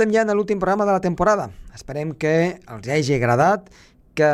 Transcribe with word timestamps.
Estem 0.00 0.14
ja 0.16 0.22
en 0.24 0.30
l'últim 0.32 0.56
programa 0.56 0.86
de 0.88 0.94
la 0.96 1.00
temporada. 1.04 1.50
Esperem 1.76 2.14
que 2.16 2.30
els 2.72 2.86
hagi 2.88 3.18
agradat, 3.18 3.66
que 4.16 4.30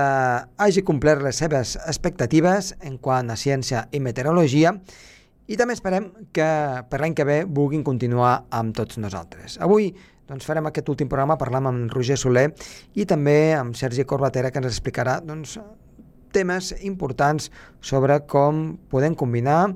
hagi 0.62 0.84
complert 0.86 1.24
les 1.26 1.40
seves 1.42 1.72
expectatives 1.90 2.68
en 2.86 3.00
quant 3.02 3.32
a 3.34 3.34
ciència 3.34 3.80
i 3.90 3.98
meteorologia 3.98 4.76
i 5.50 5.58
també 5.58 5.74
esperem 5.74 6.06
que 6.30 6.46
per 6.86 7.00
l'any 7.02 7.16
que 7.18 7.26
ve 7.26 7.40
vulguin 7.58 7.82
continuar 7.82 8.44
amb 8.54 8.78
tots 8.78 9.00
nosaltres. 9.02 9.58
Avui 9.58 9.90
doncs, 10.30 10.46
farem 10.46 10.70
aquest 10.70 10.86
últim 10.94 11.10
programa, 11.10 11.34
parlam 11.34 11.66
amb 11.66 11.90
Roger 11.98 12.14
Soler 12.14 12.52
i 12.94 13.02
també 13.02 13.56
amb 13.58 13.74
Sergi 13.74 14.06
Corbatera 14.06 14.54
que 14.54 14.62
ens 14.62 14.70
explicarà 14.70 15.18
doncs, 15.18 15.58
temes 16.30 16.76
importants 16.86 17.50
sobre 17.82 18.20
com 18.30 18.76
podem 18.86 19.18
combinar 19.18 19.72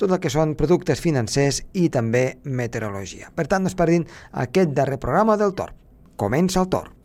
tot 0.00 0.12
el 0.12 0.20
que 0.22 0.32
són 0.32 0.54
productes 0.58 1.02
financers 1.02 1.62
i 1.74 1.88
també 1.92 2.38
meteorologia. 2.44 3.32
Per 3.34 3.46
tant, 3.50 3.64
no 3.64 3.72
es 3.72 3.78
perdin 3.78 4.06
aquest 4.46 4.74
darrer 4.76 5.00
programa 5.02 5.38
del 5.40 5.56
Torn. 5.56 5.76
Comença 6.16 6.62
el 6.62 6.70
Torn. 6.72 6.95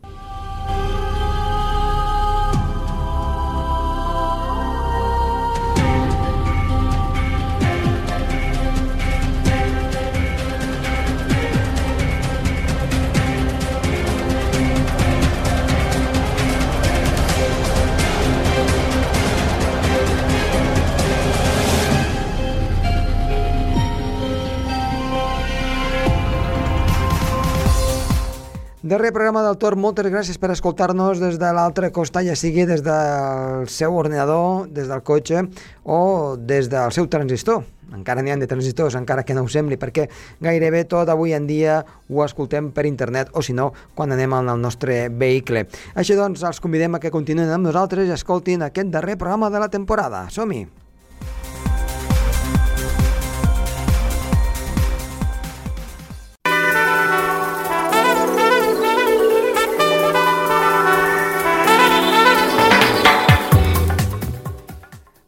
Darrer 28.92 29.10
programa 29.10 29.40
del 29.40 29.54
Tor, 29.56 29.72
moltes 29.80 30.04
gràcies 30.12 30.36
per 30.36 30.50
escoltar-nos 30.52 31.16
des 31.16 31.38
de 31.40 31.48
l'altre 31.56 31.88
costat, 31.96 32.26
ja 32.26 32.34
sigui 32.36 32.66
des 32.68 32.82
del 32.84 33.64
seu 33.72 33.96
ordinador, 33.96 34.66
des 34.68 34.90
del 34.90 35.00
cotxe 35.00 35.46
o 35.88 36.36
des 36.36 36.68
del 36.68 36.92
seu 36.92 37.08
transistor. 37.08 37.62
Encara 37.96 38.20
n'hi 38.20 38.34
ha 38.34 38.36
de 38.36 38.50
transistors, 38.50 38.98
encara 39.00 39.24
que 39.24 39.32
no 39.32 39.46
ho 39.46 39.48
sembli, 39.48 39.80
perquè 39.80 40.10
gairebé 40.44 40.84
tot 40.84 41.08
avui 41.08 41.32
en 41.32 41.48
dia 41.48 41.78
ho 42.10 42.20
escoltem 42.26 42.68
per 42.68 42.84
internet 42.84 43.32
o, 43.32 43.40
si 43.40 43.56
no, 43.56 43.70
quan 43.96 44.12
anem 44.12 44.36
al 44.36 44.52
nostre 44.60 45.06
vehicle. 45.08 45.64
Així 45.96 46.12
doncs, 46.12 46.44
els 46.44 46.60
convidem 46.60 46.92
a 46.92 47.00
que 47.00 47.16
continuïn 47.16 47.48
amb 47.48 47.72
nosaltres 47.72 48.04
i 48.04 48.12
escoltin 48.12 48.68
aquest 48.68 48.92
darrer 48.92 49.16
programa 49.16 49.48
de 49.48 49.64
la 49.64 49.72
temporada. 49.72 50.26
Som-hi! 50.28 50.66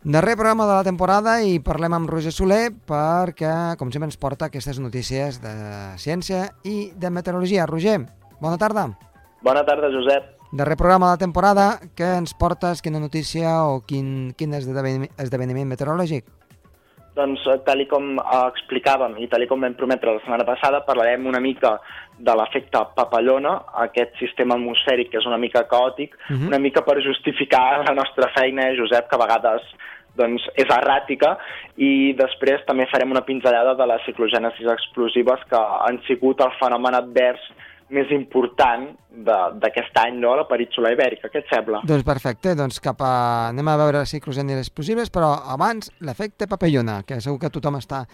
Darrer 0.05 0.37
programa 0.37 0.67
de 0.67 0.75
la 0.77 0.85
temporada 0.85 1.39
i 1.41 1.63
parlem 1.65 1.95
amb 1.97 2.11
Roger 2.13 2.29
Soler 2.29 2.67
perquè, 2.85 3.73
com 3.81 3.89
sempre, 3.89 4.11
ens 4.11 4.19
porta 4.21 4.51
aquestes 4.51 4.77
notícies 4.77 5.39
de 5.41 5.53
ciència 5.97 6.43
i 6.69 6.91
de 6.93 7.09
meteorologia. 7.09 7.65
Roger, 7.65 8.03
bona 8.37 8.59
tarda. 8.61 8.91
Bona 9.41 9.63
tarda, 9.65 9.89
Josep. 9.89 10.27
Darrer 10.53 10.77
programa 10.77 11.09
de 11.09 11.17
la 11.17 11.23
temporada, 11.25 11.65
què 11.97 12.19
ens 12.19 12.37
portes, 12.37 12.85
quina 12.85 13.01
notícia 13.01 13.63
o 13.65 13.81
quin, 13.89 14.35
quin 14.37 14.53
esdeveniment, 14.61 15.09
esdeveniment 15.25 15.73
meteorològic? 15.73 16.29
Doncs, 17.17 17.41
eh, 17.49 17.57
tal 17.65 17.81
com 17.89 18.19
eh, 18.19 18.43
explicàvem 18.51 19.17
i 19.25 19.31
tal 19.33 19.47
com 19.49 19.65
vam 19.65 19.73
prometre 19.79 20.13
la 20.13 20.21
setmana 20.21 20.45
passada, 20.45 20.83
parlarem 20.85 21.25
una 21.31 21.41
mica 21.41 21.79
de 22.19 22.37
l'efecte 22.37 22.85
papallona, 22.99 23.57
aquest 23.87 24.21
sistema 24.21 24.59
atmosfèric 24.59 25.15
que 25.15 25.23
és 25.23 25.31
una 25.31 25.41
mica 25.41 25.65
caòtic, 25.65 26.13
uh 26.13 26.33
mhm. 26.35 26.43
-huh. 26.43 26.47
una 26.53 26.59
mica 26.59 26.85
per 26.85 27.01
justificar 27.01 27.87
la 27.89 27.95
nostra 27.95 28.29
feina, 28.37 28.69
Josep, 28.77 29.09
que 29.09 29.17
a 29.17 29.25
vegades 29.25 29.63
doncs, 30.19 30.47
és 30.61 30.71
erràtica 30.71 31.35
i 31.77 32.15
després 32.19 32.65
també 32.69 32.87
farem 32.91 33.15
una 33.15 33.25
pinzellada 33.27 33.75
de 33.79 33.87
les 33.91 34.03
ciclogènesis 34.09 34.71
explosives 34.77 35.45
que 35.51 35.61
han 35.87 36.01
sigut 36.09 36.43
el 36.45 36.55
fenomen 36.61 36.97
advers 36.99 37.43
més 37.95 38.11
important 38.17 38.87
d'aquest 39.61 39.99
any, 40.01 40.17
no?, 40.23 40.33
la 40.39 40.47
península 40.49 40.91
ibèrica. 40.95 41.29
Què 41.31 41.43
et 41.43 41.51
sembla? 41.53 41.83
Doncs 41.87 42.07
perfecte, 42.07 42.55
doncs 42.59 42.81
cap 42.83 43.03
a... 43.05 43.13
anem 43.51 43.69
a 43.71 43.77
veure 43.83 44.05
ciclogènesis 44.09 44.65
explosives, 44.65 45.13
però 45.15 45.35
abans 45.55 45.93
l'efecte 46.05 46.49
papallona, 46.51 47.03
que 47.07 47.21
segur 47.25 47.39
que 47.43 47.53
tothom 47.55 47.79
està 47.79 48.05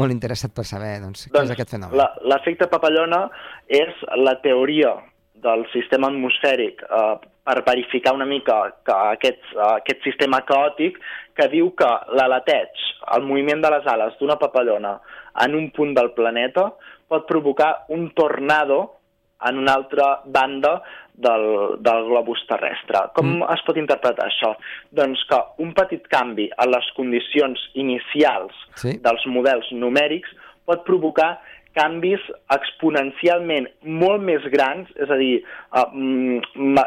molt 0.00 0.14
interessat 0.14 0.54
per 0.56 0.64
saber 0.68 0.96
doncs, 1.04 1.28
doncs 1.28 1.30
què 1.30 1.44
és 1.44 1.44
doncs 1.44 1.54
aquest 1.58 1.76
fenomen. 1.76 2.18
L'efecte 2.32 2.70
papallona 2.72 3.26
és 3.68 4.02
la 4.16 4.38
teoria 4.42 4.96
del 5.42 5.64
sistema 5.72 6.08
atmosfèric 6.12 6.82
eh, 6.82 7.16
per 7.48 7.62
verificar 7.64 8.12
una 8.14 8.26
mica 8.28 8.58
que 8.84 8.94
aquest, 9.14 9.40
uh, 9.56 9.78
aquest 9.78 10.04
sistema 10.04 10.42
caòtic 10.44 10.98
que 11.38 11.46
diu 11.48 11.70
que 11.78 11.88
l'aleteig, 12.18 12.82
el 13.16 13.24
moviment 13.24 13.62
de 13.64 13.70
les 13.72 13.88
ales 13.88 14.18
d'una 14.20 14.36
papallona 14.36 14.98
en 15.46 15.56
un 15.56 15.70
punt 15.72 15.94
del 15.96 16.12
planeta 16.18 16.66
pot 17.08 17.24
provocar 17.30 17.86
un 17.96 18.10
tornado 18.12 18.80
en 19.48 19.62
una 19.62 19.78
altra 19.78 20.08
banda 20.26 20.82
del, 21.14 21.46
del 21.80 22.04
globus 22.10 22.42
terrestre. 22.50 23.06
Com 23.16 23.30
mm. 23.38 23.46
es 23.54 23.62
pot 23.64 23.78
interpretar 23.80 24.26
això? 24.28 24.52
Doncs 24.98 25.22
que 25.30 25.38
un 25.64 25.72
petit 25.78 26.04
canvi 26.10 26.50
en 26.50 26.72
les 26.74 26.90
condicions 26.98 27.62
inicials 27.78 28.58
sí. 28.82 28.98
dels 29.04 29.24
models 29.30 29.70
numèrics 29.72 30.34
pot 30.68 30.84
provocar 30.84 31.38
canvis 31.76 32.22
exponencialment 32.54 33.68
molt 34.00 34.22
més 34.24 34.44
grans, 34.52 34.88
és 34.96 35.10
a 35.10 35.18
dir, 35.20 35.40
uh, 35.76 35.86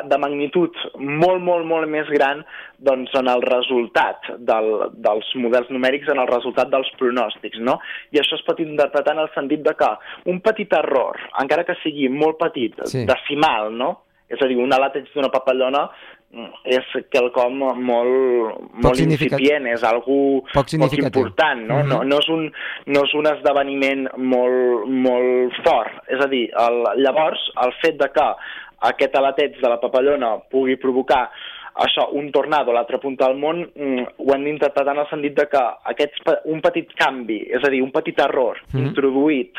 de 0.09 0.19
magnitud 0.22 0.78
molt, 0.97 1.42
molt, 1.44 1.66
molt 1.69 1.90
més 1.92 2.09
gran 2.12 2.44
doncs, 2.81 3.14
en 3.18 3.30
el 3.31 3.44
resultat 3.46 4.31
del, 4.50 4.72
dels 5.06 5.34
models 5.41 5.70
numèrics, 5.74 6.09
en 6.12 6.22
el 6.24 6.30
resultat 6.31 6.72
dels 6.74 6.90
pronòstics, 7.00 7.62
no? 7.62 7.78
I 8.12 8.22
això 8.22 8.40
es 8.40 8.46
pot 8.47 8.62
interpretar 8.64 9.16
en 9.16 9.25
el 9.25 9.34
sentit 9.36 9.66
de 9.66 9.75
que 9.78 9.91
un 10.31 10.41
petit 10.46 10.74
error, 10.78 11.20
encara 11.41 11.68
que 11.68 11.78
sigui 11.84 12.09
molt 12.09 12.41
petit, 12.41 12.80
sí. 12.90 13.06
decimal, 13.09 13.70
no?, 13.75 13.94
és 14.31 14.40
a 14.40 14.47
dir, 14.47 14.56
un 14.64 14.72
alateig 14.72 15.09
d'una 15.12 15.28
papallona 15.31 15.81
mm, 15.90 16.21
és 16.64 16.88
quelcom 17.12 17.58
molt, 17.59 18.59
molt 18.84 19.00
incipient, 19.03 19.68
és 19.68 19.84
algú 19.84 20.42
poc, 20.53 20.72
poc 20.80 20.97
important, 20.97 21.66
no? 21.68 21.75
Uh 21.75 21.81
-huh. 21.81 21.88
no, 21.92 22.03
no, 22.03 22.18
és 22.19 22.30
un, 22.30 22.52
no 22.86 23.03
és 23.03 23.14
un 23.14 23.28
esdeveniment 23.28 24.08
molt, 24.16 24.88
molt 24.88 25.53
fort. 25.64 25.91
És 26.08 26.20
a 26.24 26.28
dir, 26.28 26.50
el, 26.68 26.84
llavors, 27.03 27.52
el 27.66 27.74
fet 27.81 27.97
de 27.97 28.09
que 28.12 28.28
aquest 28.80 29.16
alateig 29.16 29.59
de 29.62 29.70
la 29.70 29.80
papallona 29.80 30.38
pugui 30.50 30.78
provocar 30.78 31.30
això, 31.74 32.09
un 32.12 32.31
tornado 32.31 32.72
a 32.72 32.74
l'altra 32.74 33.00
punta 33.00 33.28
del 33.28 33.38
món, 33.38 33.62
mm, 33.75 34.03
ho 34.18 34.34
hem 34.34 34.44
d'interpretar 34.44 34.94
en 34.94 35.00
el 35.00 35.09
sentit 35.09 35.36
de 35.36 35.47
que 35.47 35.64
aquest, 35.84 36.14
un 36.46 36.62
petit 36.62 36.91
canvi, 36.96 37.47
és 37.50 37.64
a 37.64 37.70
dir, 37.70 37.81
un 37.81 37.91
petit 37.91 38.20
error 38.20 38.58
mm 38.58 38.80
-hmm. 38.80 38.88
introduït 38.88 39.53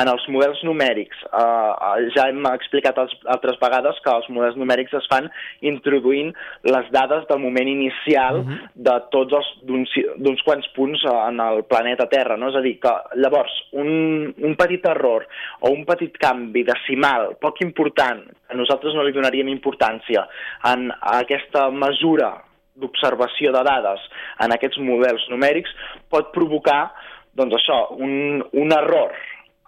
en 0.00 0.10
els 0.10 0.24
models 0.32 0.60
numèrics, 0.66 1.20
eh, 1.26 2.08
ja 2.16 2.26
hem 2.30 2.46
explicat 2.50 2.98
els, 2.98 3.14
altres 3.36 3.58
vegades 3.62 3.98
que 4.04 4.12
els 4.12 4.28
models 4.34 4.58
numèrics 4.58 4.94
es 4.98 5.06
fan 5.10 5.28
introduint 5.62 6.32
les 6.66 6.90
dades 6.94 7.26
del 7.30 7.42
moment 7.42 7.68
inicial 7.70 8.40
uh 8.40 8.44
mhm. 8.44 8.54
-huh. 8.54 8.68
de 8.74 8.96
tots 9.10 9.32
els 9.32 9.48
d'uns 9.64 10.42
quants 10.42 10.68
punts 10.74 11.04
en 11.04 11.40
el 11.40 11.64
planeta 11.64 12.06
Terra, 12.08 12.36
no? 12.36 12.48
És 12.48 12.56
a 12.56 12.60
dir, 12.60 12.78
que 12.80 12.94
llavors 13.16 13.52
un, 13.72 14.34
un 14.38 14.56
petit 14.56 14.84
error 14.86 15.26
o 15.60 15.70
un 15.70 15.84
petit 15.84 16.16
canvi 16.18 16.64
decimal 16.64 17.36
poc 17.40 17.60
important, 17.60 18.22
que 18.48 18.56
nosaltres 18.56 18.94
no 18.94 19.02
li 19.02 19.12
donaríem 19.12 19.48
importància 19.48 20.26
en 20.64 20.92
aquesta 21.00 21.70
mesura 21.70 22.42
d'observació 22.74 23.52
de 23.52 23.62
dades 23.62 24.00
en 24.44 24.52
aquests 24.52 24.78
models 24.78 25.28
numèrics 25.30 25.70
pot 26.10 26.32
provocar 26.32 26.92
doncs 27.34 27.54
això, 27.54 27.78
un, 27.98 28.44
un 28.52 28.72
error 28.72 29.14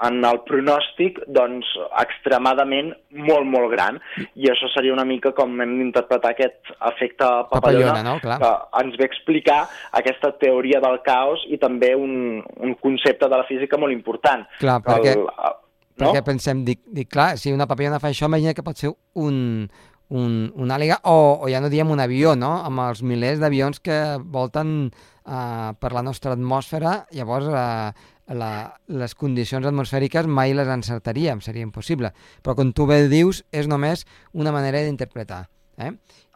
en 0.05 0.21
el 0.29 0.41
pronòstic 0.45 1.23
doncs, 1.33 1.69
extremadament 2.03 2.93
molt, 3.17 3.47
molt 3.49 3.71
gran. 3.73 4.01
I 4.37 4.51
això 4.53 4.69
seria 4.75 4.93
una 4.93 5.07
mica 5.09 5.33
com 5.37 5.57
hem 5.63 5.77
d'interpretar 5.79 6.35
aquest 6.35 6.73
efecte 6.75 7.25
papallona, 7.51 7.95
papallona 7.95 8.03
no? 8.05 8.17
Clar. 8.21 8.39
que 8.43 8.83
ens 8.83 8.99
ve 9.01 9.09
explicar 9.09 9.61
aquesta 9.97 10.35
teoria 10.41 10.83
del 10.85 11.01
caos 11.07 11.45
i 11.49 11.61
també 11.63 11.95
un, 11.97 12.43
un 12.61 12.77
concepte 12.83 13.31
de 13.31 13.41
la 13.41 13.49
física 13.49 13.81
molt 13.81 13.97
important. 13.97 14.45
Clar, 14.61 14.79
perquè, 14.85 15.17
el, 15.17 15.25
no? 15.25 16.05
perquè 16.05 16.25
pensem, 16.27 16.65
dic, 16.67 16.85
dic, 16.93 17.11
clar, 17.13 17.35
si 17.41 17.55
una 17.57 17.69
papallona 17.69 18.03
fa 18.03 18.13
això, 18.13 18.29
imagina 18.29 18.57
que 18.57 18.67
pot 18.67 18.77
ser 18.77 18.93
un, 19.17 19.69
un, 20.09 20.35
una 20.55 20.77
àliga, 20.77 21.01
o, 21.09 21.39
o 21.41 21.49
ja 21.53 21.63
no 21.65 21.73
diem 21.73 21.91
un 21.91 22.05
avió, 22.05 22.37
no?, 22.39 22.59
amb 22.67 22.85
els 22.85 23.01
milers 23.03 23.41
d'avions 23.41 23.81
que 23.81 24.01
volten 24.21 24.77
uh, 24.91 25.73
per 25.81 25.95
la 25.97 26.05
nostra 26.05 26.37
atmosfera, 26.37 26.99
llavors 27.17 27.49
uh, 27.49 28.13
la, 28.35 28.53
les 28.89 29.15
condicions 29.15 29.67
atmosfèriques 29.67 30.27
mai 30.27 30.55
les 30.57 30.71
encertaríem, 30.73 31.43
seria 31.45 31.67
impossible. 31.67 32.13
Però 32.43 32.57
com 32.59 32.73
tu 32.73 32.87
bé 32.91 33.05
dius, 33.13 33.45
és 33.53 33.69
només 33.71 34.07
una 34.35 34.55
manera 34.55 34.83
d'interpretar. 34.83 35.45
Eh? 35.77 35.93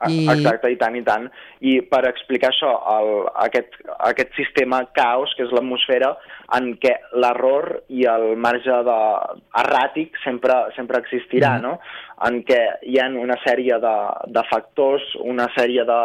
I... 0.09 0.25
Exacte, 0.33 0.69
i 0.73 0.77
tant, 0.81 0.97
i 0.97 1.03
tant. 1.05 1.27
I 1.65 1.79
per 1.89 2.03
explicar 2.09 2.51
això, 2.53 2.71
el, 2.95 3.11
aquest, 3.45 3.77
aquest 4.09 4.37
sistema 4.37 4.83
caos, 4.97 5.33
que 5.37 5.45
és 5.45 5.53
l'atmosfera, 5.53 6.15
en 6.57 6.71
què 6.81 6.95
l'error 7.21 7.83
i 7.93 8.07
el 8.09 8.31
marge 8.41 8.79
de, 8.87 9.01
erràtic 9.63 10.17
sempre, 10.25 10.57
sempre 10.77 11.01
existirà, 11.05 11.57
mm. 11.59 11.67
no? 11.67 11.77
en 12.29 12.41
què 12.45 12.59
hi 12.85 12.99
ha 13.01 13.09
una 13.17 13.37
sèrie 13.45 13.79
de, 13.81 13.95
de 14.37 14.43
factors, 14.51 15.05
una 15.25 15.47
sèrie 15.57 15.87
de, 15.89 16.01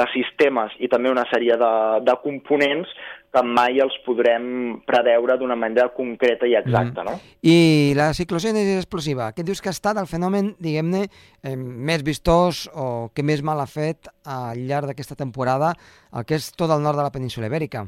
de 0.00 0.04
sistemes 0.12 0.74
i 0.78 0.90
també 0.90 1.10
una 1.10 1.26
sèrie 1.32 1.56
de, 1.58 1.72
de 2.06 2.14
components 2.22 2.92
que 3.34 3.42
mai 3.44 3.80
els 3.84 3.94
podrem 4.06 4.78
preveure 4.88 5.36
d'una 5.40 5.56
manera 5.58 5.88
concreta 5.96 6.48
i 6.48 6.56
exacta. 6.58 7.04
Mm. 7.04 7.10
No? 7.10 7.18
I 7.42 7.94
la 7.98 8.10
ciclogènesi 8.16 8.78
explosiva, 8.78 9.30
què 9.36 9.44
dius 9.46 9.62
que 9.62 9.72
ha 9.72 9.76
estat 9.76 10.00
el 10.00 10.08
fenomen, 10.10 10.54
diguem-ne, 10.62 11.04
eh, 11.42 11.56
més 11.56 12.04
vistós 12.06 12.66
o 12.74 13.10
que 13.14 13.26
més 13.26 13.44
mal 13.44 13.60
ha 13.60 13.68
fet 13.68 14.10
al 14.24 14.64
llarg 14.68 14.90
d'aquesta 14.90 15.18
temporada, 15.18 15.74
el 16.16 16.26
que 16.28 16.40
és 16.40 16.50
tot 16.56 16.72
el 16.72 16.82
nord 16.84 17.00
de 17.00 17.06
la 17.06 17.14
península 17.14 17.50
ibèrica? 17.52 17.86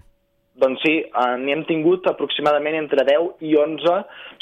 Doncs 0.60 0.82
sí, 0.84 0.92
n'hi 1.40 1.54
hem 1.54 1.62
tingut 1.68 2.04
aproximadament 2.10 2.76
entre 2.76 3.04
10 3.08 3.44
i 3.48 3.54
11, 3.56 3.94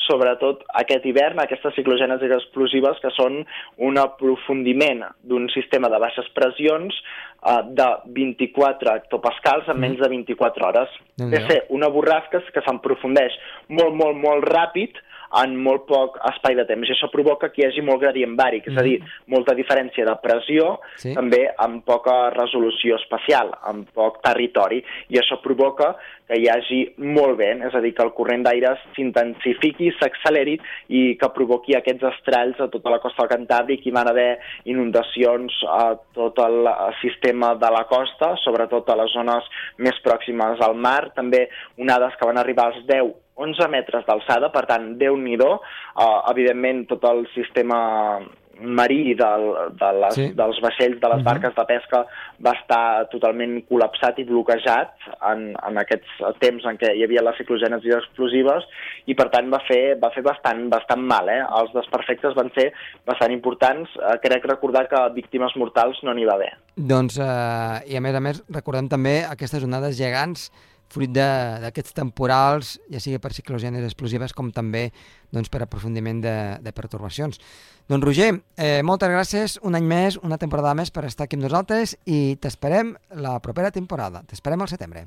sobretot 0.08 0.64
aquest 0.80 1.04
hivern, 1.06 1.38
aquestes 1.42 1.76
ciclogènesis 1.76 2.32
explosives 2.34 2.98
que 3.04 3.12
són 3.14 3.42
un 3.88 4.00
aprofundiment 4.00 5.04
d'un 5.22 5.46
sistema 5.54 5.90
de 5.92 6.00
baixes 6.02 6.26
pressions 6.34 6.96
eh, 7.42 7.60
de 7.78 7.88
24 8.16 8.94
hectopascals 8.94 9.68
en 9.68 9.76
mm. 9.76 9.84
menys 9.86 10.02
de 10.02 10.10
24 10.14 10.68
hores. 10.68 10.96
És 11.18 11.46
ser 11.50 11.60
una 11.74 11.90
borrasca 11.90 12.42
que 12.54 12.62
s'aprofundeix 12.64 13.34
molt, 13.68 13.94
molt, 13.98 14.18
molt 14.22 14.46
ràpid, 14.46 15.00
en 15.42 15.56
molt 15.62 15.86
poc 15.88 16.18
espai 16.30 16.56
de 16.58 16.64
temps. 16.68 16.88
I 16.88 16.94
això 16.94 17.10
provoca 17.12 17.50
que 17.52 17.62
hi 17.62 17.66
hagi 17.68 17.84
molt 17.84 18.02
gradient 18.02 18.36
bàric, 18.38 18.66
mm. 18.66 18.72
és 18.72 18.80
a 18.80 18.86
dir, 18.86 18.98
mm. 19.00 19.30
molta 19.34 19.54
diferència 19.58 20.06
de 20.08 20.14
pressió, 20.22 20.76
sí. 21.00 21.14
també 21.16 21.44
amb 21.64 21.84
poca 21.88 22.16
resolució 22.36 22.98
espacial, 23.00 23.52
amb 23.68 23.90
poc 23.96 24.22
territori, 24.24 24.80
i 25.12 25.20
això 25.20 25.40
provoca 25.44 25.94
que 26.28 26.36
hi 26.36 26.48
hagi 26.52 26.80
molt 27.16 27.38
vent, 27.40 27.62
és 27.64 27.74
a 27.74 27.80
dir, 27.84 27.94
que 27.96 28.04
el 28.04 28.12
corrent 28.16 28.44
d'aire 28.44 28.74
s'intensifiqui, 28.96 29.90
s'acceleri 29.96 30.58
i 30.92 31.02
que 31.20 31.30
provoqui 31.36 31.76
aquests 31.76 32.04
estralls 32.10 32.60
a 32.60 32.68
tota 32.72 32.92
la 32.92 33.00
costa 33.04 33.24
del 33.24 33.32
Cantàbric 33.32 33.86
i 33.88 33.94
van 33.96 34.10
haver 34.10 34.28
inundacions 34.68 35.56
a 35.72 35.94
tot 36.16 36.40
el 36.44 36.68
sistema 37.00 37.54
de 37.56 37.72
la 37.72 37.86
costa, 37.88 38.34
sobretot 38.44 38.92
a 38.92 38.98
les 39.00 39.14
zones 39.16 39.48
més 39.78 39.96
pròximes 40.04 40.60
al 40.64 40.76
mar, 40.76 41.14
també 41.16 41.46
onades 41.80 42.16
que 42.18 42.28
van 42.28 42.40
arribar 42.44 42.68
als 42.68 42.84
10 42.90 43.16
11 43.38 43.70
metres 43.70 44.04
d'alçada, 44.08 44.50
per 44.54 44.66
tant, 44.66 44.92
déu 44.98 45.16
nhi 45.16 45.38
uh, 45.38 45.58
evidentment 46.30 46.86
tot 46.90 47.04
el 47.08 47.26
sistema 47.34 47.78
marí 48.60 49.14
del, 49.14 49.44
de 49.78 49.90
les, 50.00 50.14
sí. 50.14 50.26
dels 50.36 50.60
vaixells, 50.62 50.98
de 51.00 51.08
les 51.08 51.18
uh 51.18 51.20
-huh. 51.20 51.24
barques 51.24 51.54
de 51.54 51.64
pesca, 51.64 52.06
va 52.44 52.52
estar 52.52 53.08
totalment 53.10 53.62
col·lapsat 53.70 54.18
i 54.18 54.24
bloquejat 54.24 54.90
en, 55.30 55.54
en 55.68 55.78
aquests 55.78 56.10
temps 56.38 56.64
en 56.64 56.78
què 56.78 56.94
hi 56.94 57.04
havia 57.04 57.22
les 57.22 57.36
ciclogènesis 57.36 57.94
explosives 57.94 58.64
i, 59.06 59.14
per 59.14 59.28
tant, 59.30 59.50
va 59.50 59.60
fer, 59.68 59.98
va 60.02 60.10
fer 60.10 60.22
bastant, 60.22 60.68
bastant 60.68 61.00
mal. 61.00 61.28
Eh? 61.28 61.42
Els 61.60 61.72
desperfectes 61.72 62.34
van 62.34 62.50
ser 62.54 62.72
bastant 63.06 63.32
importants. 63.32 63.88
Eh, 63.96 64.18
crec 64.22 64.44
recordar 64.44 64.88
que 64.88 65.08
víctimes 65.14 65.56
mortals 65.56 66.02
no 66.02 66.14
n'hi 66.14 66.24
va 66.24 66.34
haver. 66.34 66.52
Doncs, 66.76 67.18
eh, 67.18 67.92
i 67.92 67.96
a 67.96 68.00
més 68.00 68.14
a 68.14 68.20
més, 68.20 68.44
recordem 68.48 68.88
també 68.88 69.24
aquestes 69.30 69.64
onades 69.64 69.96
gegants 69.96 70.50
fruit 70.92 71.12
d'aquests 71.12 71.94
temporals, 71.96 72.76
ja 72.88 73.00
sigui 73.02 73.20
per 73.22 73.34
ciclogènes 73.36 73.84
explosives 73.84 74.34
com 74.36 74.50
també 74.54 74.88
doncs, 75.34 75.50
per 75.52 75.62
aprofundiment 75.64 76.22
de, 76.24 76.36
de 76.64 76.72
pertorbacions. 76.72 77.40
Doncs 77.88 78.04
Roger, 78.04 78.32
eh, 78.56 78.80
moltes 78.84 79.12
gràcies 79.12 79.58
un 79.64 79.76
any 79.78 79.86
més, 79.88 80.18
una 80.24 80.40
temporada 80.40 80.74
més 80.78 80.92
per 80.92 81.06
estar 81.08 81.28
aquí 81.28 81.38
amb 81.38 81.46
nosaltres 81.48 81.96
i 82.06 82.36
t'esperem 82.40 82.96
la 83.20 83.38
propera 83.44 83.72
temporada. 83.72 84.24
T'esperem 84.28 84.64
al 84.64 84.72
setembre. 84.72 85.06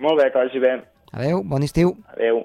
Molt 0.00 0.20
bé, 0.20 0.30
que 0.32 0.40
vagi 0.44 0.62
bé. 0.62 0.78
Adeu, 1.12 1.42
bon 1.44 1.64
estiu. 1.66 1.96
Adeu. 2.14 2.44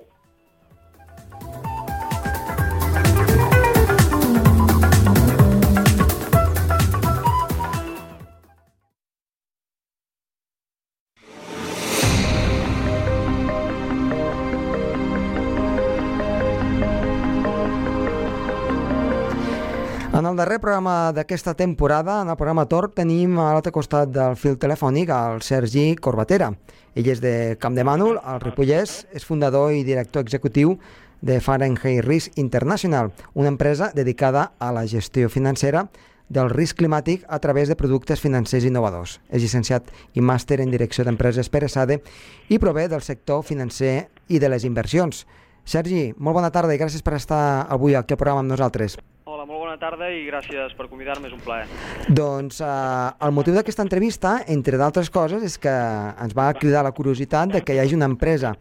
En 20.26 20.32
el 20.32 20.38
darrer 20.38 20.58
programa 20.58 21.12
d'aquesta 21.14 21.54
temporada, 21.54 22.24
en 22.24 22.30
el 22.30 22.36
programa 22.36 22.64
Tor, 22.66 22.88
tenim 22.98 23.36
a 23.38 23.52
l'altre 23.54 23.70
costat 23.70 24.10
del 24.10 24.34
fil 24.42 24.56
telefònic 24.58 25.12
el 25.14 25.44
Sergi 25.46 25.84
Corbatera. 26.02 26.48
Ell 26.98 27.10
és 27.14 27.22
de 27.22 27.34
Camp 27.62 27.78
de 27.78 27.86
Mànol, 27.86 28.18
al 28.18 28.42
Ripollès, 28.42 28.96
és 29.14 29.28
fundador 29.30 29.70
i 29.78 29.84
director 29.86 30.26
executiu 30.26 30.80
de 31.22 31.38
Fahrenheit 31.38 32.02
Risk 32.08 32.42
International, 32.42 33.14
una 33.36 33.54
empresa 33.54 33.92
dedicada 33.94 34.48
a 34.58 34.72
la 34.74 34.88
gestió 34.90 35.30
financera 35.30 35.92
del 36.28 36.50
risc 36.50 36.82
climàtic 36.82 37.30
a 37.30 37.38
través 37.38 37.70
de 37.70 37.78
productes 37.78 38.18
financers 38.18 38.66
innovadors. 38.66 39.20
És 39.30 39.46
llicenciat 39.46 39.94
i 40.18 40.26
màster 40.26 40.58
en 40.58 40.74
direcció 40.74 41.06
d'empreses 41.06 41.54
per 41.54 41.68
ESADE 41.70 42.02
i 42.50 42.58
prové 42.58 42.90
del 42.90 43.06
sector 43.06 43.46
financer 43.46 44.08
i 44.26 44.42
de 44.42 44.50
les 44.50 44.66
inversions. 44.66 45.28
Sergi, 45.66 46.16
molt 46.18 46.42
bona 46.42 46.50
tarda 46.50 46.74
i 46.74 46.82
gràcies 46.82 47.06
per 47.06 47.14
estar 47.14 47.68
avui 47.70 47.94
aquí 47.94 48.18
al 48.18 48.26
programa 48.26 48.42
amb 48.42 48.58
nosaltres. 48.58 48.98
Molt 49.46 49.62
bona 49.62 49.76
tarda 49.78 50.08
i 50.10 50.24
gràcies 50.26 50.74
per 50.74 50.88
convidar-me, 50.90 51.30
és 51.30 51.34
un 51.36 51.42
plaer. 51.46 51.68
Doncs 52.10 52.64
eh, 52.66 52.70
el 53.28 53.34
motiu 53.36 53.54
d'aquesta 53.54 53.84
entrevista, 53.86 54.40
entre 54.50 54.80
d'altres 54.82 55.12
coses, 55.14 55.44
és 55.46 55.60
que 55.62 55.70
ens 55.70 56.34
va 56.34 56.48
cridar 56.58 56.82
la 56.86 56.96
curiositat 56.98 57.54
de 57.54 57.62
que 57.62 57.76
hi 57.76 57.84
hagi 57.84 57.94
una 57.94 58.10
empresa 58.10 58.56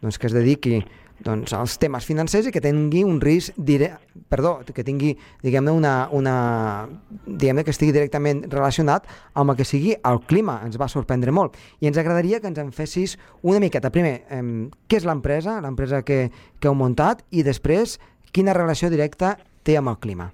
doncs, 0.00 0.16
que 0.16 0.30
es 0.30 0.32
dediqui 0.32 0.78
doncs, 1.20 1.52
als 1.52 1.74
temes 1.76 2.06
financers 2.08 2.48
i 2.48 2.52
que 2.54 2.62
tingui 2.64 3.02
un 3.04 3.18
risc 3.20 3.52
dire... 3.56 3.90
perdó, 4.32 4.54
que 4.64 4.84
tingui, 4.86 5.10
diguem-ne, 5.44 5.74
una, 5.76 5.92
una 6.16 6.34
diguem 7.26 7.60
que 7.60 7.74
estigui 7.74 7.92
directament 7.92 8.46
relacionat 8.48 9.04
amb 9.34 9.52
el 9.52 9.58
que 9.58 9.68
sigui 9.68 9.92
el 9.92 10.22
clima. 10.24 10.62
Ens 10.64 10.80
va 10.80 10.88
sorprendre 10.88 11.36
molt. 11.36 11.60
I 11.84 11.90
ens 11.90 12.00
agradaria 12.00 12.40
que 12.40 12.48
ens 12.48 12.62
en 12.62 12.72
fessis 12.72 13.18
una 13.42 13.60
miqueta. 13.60 13.92
Primer, 13.92 14.22
eh, 14.30 14.40
què 14.88 15.02
és 15.02 15.04
l'empresa, 15.04 15.60
l'empresa 15.60 16.00
que, 16.00 16.30
que 16.56 16.72
heu 16.72 16.78
muntat, 16.78 17.26
i 17.28 17.44
després, 17.44 17.98
quina 18.32 18.56
relació 18.56 18.88
directa 18.88 19.36
té 19.62 19.76
amb 19.78 19.92
el 19.92 19.98
clima? 20.02 20.30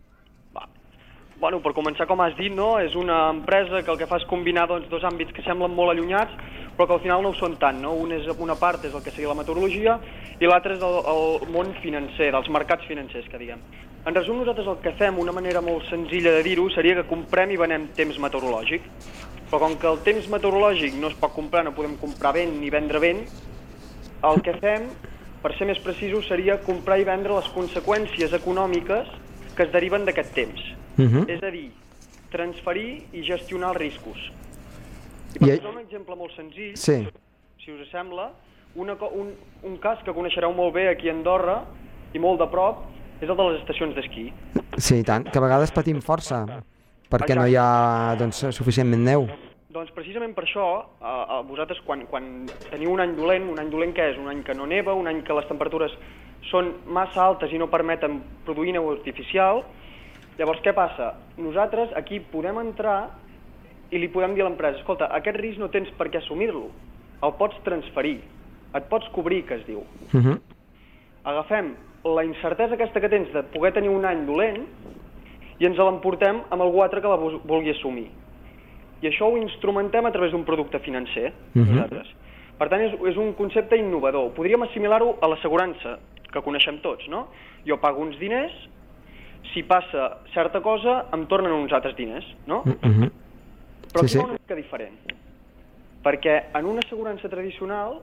Bueno, 1.37 1.59
per 1.61 1.75
començar, 1.77 2.07
com 2.09 2.21
has 2.25 2.33
dit, 2.39 2.49
no? 2.57 2.79
és 2.81 2.95
una 2.97 3.27
empresa 3.29 3.83
que 3.85 3.91
el 3.93 3.99
que 4.01 4.07
fa 4.09 4.17
és 4.17 4.25
combinar 4.31 4.65
doncs, 4.71 4.87
dos 4.89 5.03
àmbits 5.05 5.35
que 5.37 5.45
semblen 5.45 5.75
molt 5.77 5.93
allunyats, 5.93 6.33
però 6.79 6.87
que 6.89 6.95
al 6.97 7.03
final 7.03 7.21
no 7.23 7.35
ho 7.35 7.37
són 7.37 7.59
tant. 7.61 7.77
No? 7.83 7.93
Un 7.93 8.15
és, 8.17 8.25
una 8.41 8.57
part 8.57 8.87
és 8.89 8.95
el 8.97 9.03
que 9.05 9.13
seria 9.13 9.29
la 9.29 9.37
meteorologia 9.37 9.99
i 10.41 10.49
l'altra 10.49 10.73
és 10.79 10.85
el, 10.87 10.97
el 11.13 11.53
món 11.53 11.75
financer, 11.83 12.31
dels 12.33 12.49
mercats 12.57 12.89
financers, 12.89 13.29
que 13.29 13.41
diguem. 13.43 13.61
En 14.09 14.17
resum, 14.17 14.41
nosaltres 14.41 14.71
el 14.73 14.81
que 14.81 14.95
fem, 14.97 15.21
una 15.21 15.35
manera 15.37 15.61
molt 15.61 15.85
senzilla 15.91 16.33
de 16.39 16.45
dir-ho, 16.47 16.71
seria 16.73 16.97
que 16.97 17.09
comprem 17.11 17.53
i 17.53 17.61
venem 17.61 17.91
temps 17.99 18.17
meteorològic. 18.23 18.89
Però 19.51 19.61
com 19.61 19.77
que 19.77 19.91
el 19.93 20.01
temps 20.07 20.31
meteorològic 20.33 20.97
no 20.97 21.13
es 21.13 21.19
pot 21.21 21.37
comprar, 21.37 21.67
no 21.67 21.77
podem 21.77 21.99
comprar 22.01 22.33
vent 22.39 22.57
ni 22.63 22.73
vendre 22.73 23.03
vent, 23.03 23.27
el 24.25 24.41
que 24.47 24.57
fem 24.63 24.89
per 25.47 25.55
ser 25.55 25.69
més 25.69 25.79
precisos, 25.79 26.27
seria 26.27 26.57
comprar 26.67 26.97
i 26.99 27.05
vendre 27.07 27.37
les 27.37 27.47
conseqüències 27.55 28.33
econòmiques 28.35 29.13
que 29.55 29.63
es 29.63 29.71
deriven 29.71 30.03
d'aquest 30.09 30.35
temps. 30.35 30.63
Uh 30.99 31.03
mhm. 31.03 31.13
-huh. 31.15 31.31
És 31.31 31.43
a 31.43 31.51
dir, 31.51 31.71
transferir 32.31 33.07
i 33.13 33.23
gestionar 33.23 33.71
els 33.71 33.79
riscos. 33.79 34.19
I 35.37 35.39
per 35.39 35.49
I... 35.49 35.57
posar 35.59 35.71
un 35.71 35.79
exemple 35.79 36.17
molt 36.17 36.33
senzill, 36.35 36.77
sí. 36.77 37.07
si 37.63 37.71
us 37.71 37.89
sembla, 37.93 38.33
una, 38.75 38.95
un, 38.95 39.35
un 39.63 39.77
cas 39.79 40.03
que 40.05 40.13
coneixereu 40.13 40.53
molt 40.53 40.75
bé 40.75 40.89
aquí 40.89 41.09
a 41.09 41.13
Andorra 41.13 41.65
i 42.13 42.19
molt 42.19 42.41
de 42.41 42.49
prop 42.49 42.83
és 43.21 43.29
el 43.29 43.37
de 43.37 43.43
les 43.43 43.61
estacions 43.61 43.95
d'esquí. 43.95 44.33
Sí, 44.79 45.03
tant, 45.05 45.31
que 45.31 45.39
a 45.39 45.43
vegades 45.43 45.71
patim 45.71 46.01
força 46.01 46.45
perquè 47.09 47.33
Exacte. 47.33 47.35
no 47.35 47.47
hi 47.47 47.57
ha 47.57 48.17
doncs, 48.19 48.47
suficientment 48.51 49.05
neu. 49.05 49.29
Doncs 49.77 49.93
precisament 49.93 50.33
per 50.33 50.47
això, 50.47 50.67
a, 51.05 51.15
a 51.37 51.39
vosaltres 51.45 51.83
quan, 51.85 52.07
quan 52.09 52.47
teniu 52.71 52.95
un 52.95 53.03
any 53.03 53.11
dolent, 53.19 53.51
un 53.53 53.59
any 53.61 53.69
dolent 53.69 53.93
que 53.93 54.07
és? 54.09 54.17
Un 54.17 54.31
any 54.33 54.41
que 54.47 54.55
no 54.57 54.65
neva, 54.71 54.95
un 54.97 55.11
any 55.11 55.21
que 55.27 55.37
les 55.37 55.45
temperatures 55.51 55.93
són 56.49 56.71
massa 56.97 57.21
altes 57.27 57.53
i 57.53 57.61
no 57.61 57.69
permeten 57.69 58.23
produir 58.47 58.73
neu 58.73 58.89
artificial, 58.95 59.61
llavors 60.41 60.65
què 60.65 60.73
passa? 60.73 61.11
Nosaltres 61.37 61.93
aquí 62.01 62.23
podem 62.33 62.63
entrar 62.63 62.97
i 63.93 64.01
li 64.01 64.09
podem 64.15 64.33
dir 64.39 64.47
a 64.47 64.49
l'empresa, 64.49 64.81
escolta, 64.81 65.11
aquest 65.19 65.37
risc 65.43 65.61
no 65.61 65.69
tens 65.75 65.93
per 66.01 66.09
què 66.09 66.23
assumir-lo, 66.23 66.71
el 67.29 67.37
pots 67.37 67.61
transferir, 67.69 68.17
et 68.73 68.89
pots 68.89 69.13
cobrir, 69.13 69.45
que 69.45 69.61
es 69.61 69.67
diu. 69.69 69.85
Uh 69.85 70.17
mhm. 70.17 70.27
-huh. 70.27 70.41
Agafem 71.25 71.75
la 72.17 72.25
incertesa 72.25 72.75
aquesta 72.75 73.01
que 73.01 73.09
tens 73.11 73.29
de 73.33 73.43
poder 73.43 73.75
tenir 73.75 73.91
un 73.91 74.05
any 74.07 74.25
dolent 74.25 74.65
i 75.59 75.67
ens 75.67 75.77
l'emportem 75.77 76.41
amb 76.49 76.63
algú 76.63 76.83
altre 76.83 77.03
que 77.03 77.09
la 77.09 77.17
vulgui 77.45 77.71
assumir 77.71 78.09
i 79.03 79.09
això 79.11 79.29
ho 79.29 79.37
instrumentem 79.37 80.07
a 80.07 80.13
través 80.13 80.33
d'un 80.33 80.45
producte 80.45 80.79
financer, 80.81 81.33
uh 81.33 81.59
mhm. 81.59 81.65
-huh. 81.65 81.75
nosaltres. 81.75 82.09
Per 82.59 82.69
tant, 82.69 82.81
és, 82.81 82.93
és 82.93 83.17
un 83.17 83.35
concepte 83.35 83.77
innovador. 83.77 84.33
Podríem 84.33 84.63
assimilar-ho 84.63 85.19
a 85.21 85.29
l'assegurança, 85.29 85.99
que 86.33 86.41
coneixem 86.41 86.79
tots, 86.79 87.07
no? 87.09 87.29
Jo 87.67 87.79
pago 87.81 88.01
uns 88.01 88.19
diners, 88.19 88.53
si 89.53 89.63
passa 89.63 90.19
certa 90.35 90.61
cosa, 90.61 91.07
em 91.13 91.27
tornen 91.27 91.53
uns 91.53 91.73
altres 91.73 91.97
diners, 91.97 92.25
no? 92.47 92.63
Mm 92.65 92.73
-hmm. 92.81 93.11
Però 93.93 94.01
Sí, 94.01 94.05
aquí 94.05 94.09
sí. 94.09 94.19
ha 94.19 94.25
una 94.25 94.33
mica 94.33 94.55
diferent. 94.55 94.99
Perquè 96.05 96.45
en 96.55 96.65
una 96.67 96.81
assegurança 96.85 97.29
tradicional, 97.29 98.03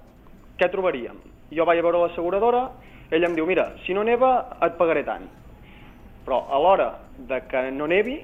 què 0.58 0.70
trobaríem? 0.70 1.18
Jo 1.52 1.66
vaig 1.66 1.80
a 1.80 1.82
veure 1.82 2.00
l'asseguradora, 2.00 2.72
ella 3.12 3.28
em 3.28 3.36
diu, 3.36 3.46
mira, 3.46 3.74
si 3.86 3.94
no 3.94 4.04
neva 4.04 4.58
et 4.62 4.78
pagaré 4.78 5.04
tant. 5.04 5.28
Però 6.26 6.48
a 6.50 6.60
l'hora 6.60 7.00
de 7.18 7.42
que 7.48 7.72
no 7.72 7.88
nevi, 7.88 8.22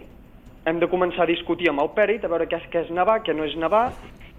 hem 0.65 0.79
de 0.79 0.87
començar 0.91 1.23
a 1.23 1.29
discutir 1.29 1.69
amb 1.69 1.81
el 1.83 1.91
pèrit, 1.95 2.23
a 2.23 2.31
veure 2.31 2.47
què 2.49 2.59
és, 2.59 2.65
què 2.71 2.83
és 2.85 2.89
nevar, 2.91 3.21
què 3.23 3.35
no 3.35 3.45
és 3.47 3.55
nevar, 3.55 3.89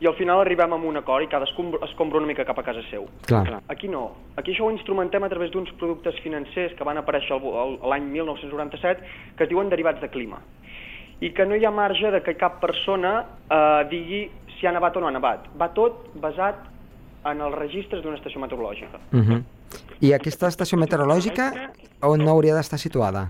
i 0.01 0.09
al 0.09 0.17
final 0.17 0.41
arribem 0.41 0.73
a 0.73 0.77
un 0.77 0.97
acord 0.97 1.27
i 1.27 1.29
cadascú 1.29 1.67
es 1.85 1.93
compra 1.99 2.19
una 2.19 2.29
mica 2.29 2.45
cap 2.49 2.59
a 2.59 2.65
casa 2.65 2.81
seu. 2.89 3.05
Clar. 3.29 3.61
Aquí 3.69 3.89
no. 3.89 4.07
Aquí 4.41 4.55
això 4.55 4.65
ho 4.65 4.73
instrumentem 4.73 5.25
a 5.25 5.29
través 5.29 5.53
d'uns 5.53 5.69
productes 5.81 6.17
financers 6.25 6.73
que 6.77 6.87
van 6.89 6.97
aparèixer 6.97 7.37
l'any 7.37 8.09
1997 8.15 9.37
que 9.37 9.45
es 9.45 9.51
diuen 9.51 9.69
derivats 9.69 10.01
de 10.01 10.09
clima. 10.09 10.41
I 11.21 11.35
que 11.37 11.45
no 11.45 11.57
hi 11.57 11.67
ha 11.69 11.71
marge 11.71 12.11
de 12.15 12.23
que 12.25 12.33
cap 12.41 12.63
persona 12.63 13.13
eh, 13.21 13.83
digui 13.91 14.23
si 14.57 14.67
ha 14.67 14.73
nevat 14.73 14.97
o 14.97 15.05
no 15.05 15.11
ha 15.11 15.13
nevat. 15.13 15.51
Va 15.61 15.69
tot 15.77 16.09
basat 16.17 16.65
en 17.29 17.43
els 17.45 17.59
registres 17.59 18.01
d'una 18.01 18.17
estació 18.17 18.41
meteorològica. 18.41 18.99
Mm 19.13 19.21
-hmm. 19.21 19.43
I 20.01 20.15
aquesta 20.15 20.49
estació 20.49 20.79
meteorològica 20.79 21.53
on 22.01 22.25
no 22.25 22.31
hauria 22.31 22.55
d'estar 22.55 22.79
situada? 22.79 23.29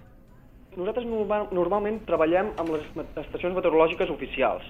Nosaltres 0.78 1.06
normal, 1.08 1.48
normalment 1.50 1.98
treballem 2.06 2.52
amb 2.60 2.70
les 2.76 2.84
estacions 3.24 3.56
meteorològiques 3.56 4.10
oficials. 4.12 4.62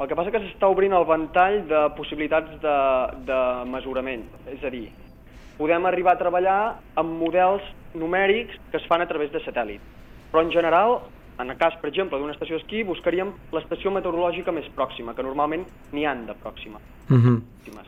El 0.00 0.08
que 0.08 0.16
passa 0.16 0.32
que 0.32 0.40
s'està 0.40 0.70
obrint 0.72 0.94
el 0.96 1.04
ventall 1.04 1.58
de 1.68 1.80
possibilitats 1.98 2.54
de, 2.62 2.76
de 3.28 3.40
mesurament. 3.68 4.22
És 4.48 4.62
a 4.64 4.70
dir, 4.72 4.86
podem 5.58 5.84
arribar 5.84 6.14
a 6.16 6.20
treballar 6.22 6.60
amb 7.02 7.18
models 7.20 7.66
numèrics 8.00 8.56
que 8.70 8.80
es 8.80 8.86
fan 8.88 9.04
a 9.04 9.08
través 9.10 9.28
de 9.34 9.42
satèl·lit. 9.44 9.82
Però 10.32 10.40
en 10.46 10.52
general, 10.54 11.02
en 11.42 11.52
el 11.52 11.58
cas, 11.60 11.76
per 11.82 11.90
exemple, 11.90 12.16
d'una 12.16 12.32
estació 12.32 12.56
d'esquí, 12.56 12.80
buscaríem 12.88 13.34
l'estació 13.52 13.92
meteorològica 13.92 14.54
més 14.56 14.70
pròxima, 14.78 15.12
que 15.12 15.26
normalment 15.26 15.66
n'hi 15.92 16.06
han 16.08 16.24
de 16.30 16.38
pròxima. 16.40 16.80
Mm 17.10 17.20
-hmm. 17.20 17.42
pròximes. 17.66 17.86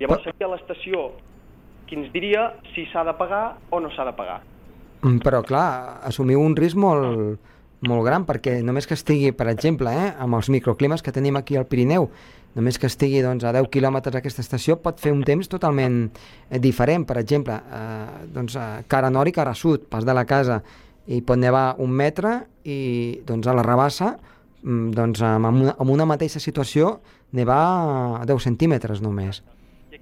Llavors 0.00 0.24
seria 0.24 0.48
l'estació 0.48 1.12
qui 1.86 1.94
ens 1.94 2.10
diria 2.10 2.54
si 2.74 2.86
s'ha 2.86 3.04
de 3.04 3.14
pagar 3.14 3.58
o 3.70 3.78
no 3.78 3.90
s'ha 3.90 4.04
de 4.04 4.12
pagar. 4.12 4.40
Mm, 5.04 5.20
Però, 5.20 5.42
clar, 5.44 6.00
assumiu 6.08 6.40
un 6.40 6.56
risc 6.56 6.78
molt, 6.80 7.36
molt 7.84 8.06
gran, 8.06 8.24
perquè 8.24 8.60
només 8.64 8.88
que 8.88 8.96
estigui, 8.96 9.34
per 9.36 9.50
exemple, 9.52 9.92
eh, 9.92 10.14
amb 10.18 10.38
els 10.38 10.48
microclimes 10.48 11.04
que 11.04 11.12
tenim 11.12 11.36
aquí 11.36 11.58
al 11.60 11.66
Pirineu, 11.68 12.08
només 12.54 12.78
que 12.78 12.88
estigui 12.88 13.20
doncs, 13.20 13.44
a 13.44 13.52
10 13.52 13.68
quilòmetres 13.68 14.16
aquesta 14.16 14.40
estació 14.40 14.78
pot 14.80 15.00
fer 15.02 15.12
un 15.12 15.24
temps 15.26 15.50
totalment 15.50 16.06
eh, 16.08 16.58
diferent. 16.58 17.04
Per 17.04 17.18
exemple, 17.20 17.52
eh, 17.52 18.28
doncs, 18.32 18.56
cara 18.88 19.10
nord 19.10 19.28
i 19.28 19.36
cara 19.36 19.54
sud, 19.54 19.88
pas 19.90 20.06
de 20.06 20.14
la 20.16 20.24
casa, 20.24 20.62
i 21.06 21.20
pot 21.20 21.36
nevar 21.36 21.74
un 21.84 21.92
metre 21.92 22.38
i 22.64 23.20
doncs, 23.26 23.46
a 23.46 23.52
la 23.52 23.66
rebassa, 23.66 24.14
mm, 24.62 24.94
doncs, 24.96 25.20
amb, 25.20 25.50
una, 25.52 25.76
amb 25.76 25.90
una 25.90 26.08
mateixa 26.08 26.40
situació, 26.40 27.00
nevar 27.32 27.60
a 28.22 28.24
10 28.24 28.40
centímetres 28.48 29.02
només. 29.04 29.42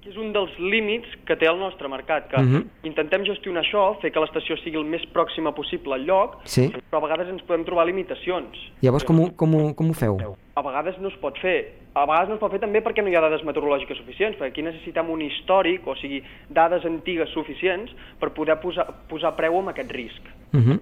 Aquí 0.03 0.11
és 0.11 0.17
un 0.19 0.33
dels 0.35 0.51
límits 0.59 1.07
que 1.23 1.35
té 1.39 1.47
el 1.47 1.55
nostre 1.61 1.87
mercat, 1.87 2.25
que 2.27 2.35
Mhm. 2.37 2.63
intentem 2.83 3.23
gestionar 3.23 3.63
això, 3.63 3.97
fer 4.01 4.11
que 4.11 4.19
l'estació 4.19 4.57
sigui 4.61 4.75
el 4.75 4.83
més 4.83 5.01
pròxima 5.13 5.53
possible 5.55 5.93
al 5.93 6.03
lloc, 6.05 6.41
Sí. 6.43 6.73
però 6.91 6.97
a 6.97 7.07
vegades 7.07 7.29
ens 7.29 7.41
podem 7.43 7.63
trobar 7.63 7.85
limitacions. 7.85 8.49
Llavors, 8.81 9.05
com 9.05 9.21
ho, 9.21 9.33
com 9.33 9.55
ho, 9.55 9.73
com 9.73 9.89
ho 9.89 9.93
feu? 9.93 10.17
A 10.55 10.61
vegades 10.61 10.99
no 10.99 11.07
es 11.07 11.15
pot 11.15 11.37
fer. 11.39 11.75
A 11.95 12.05
vegades 12.05 12.27
no 12.27 12.33
es 12.35 12.39
pot 12.41 12.51
fer 12.51 12.59
també 12.59 12.83
perquè 12.83 13.01
no 13.01 13.07
hi 13.09 13.15
ha 13.15 13.21
dades 13.21 13.43
meteorològiques 13.45 13.95
suficients, 13.97 14.37
perquè 14.37 14.47
aquí 14.49 14.61
necessitem 14.61 15.09
un 15.09 15.21
històric, 15.21 15.87
o 15.87 15.95
sigui, 15.95 16.21
dades 16.49 16.83
antigues 16.83 17.29
suficients 17.29 17.89
per 18.19 18.31
poder 18.33 18.59
posar, 18.59 18.85
posar 19.07 19.33
preu 19.37 19.57
amb 19.57 19.69
aquest 19.69 19.89
risc. 19.91 20.21
Uh 20.53 20.59
-huh. 20.59 20.79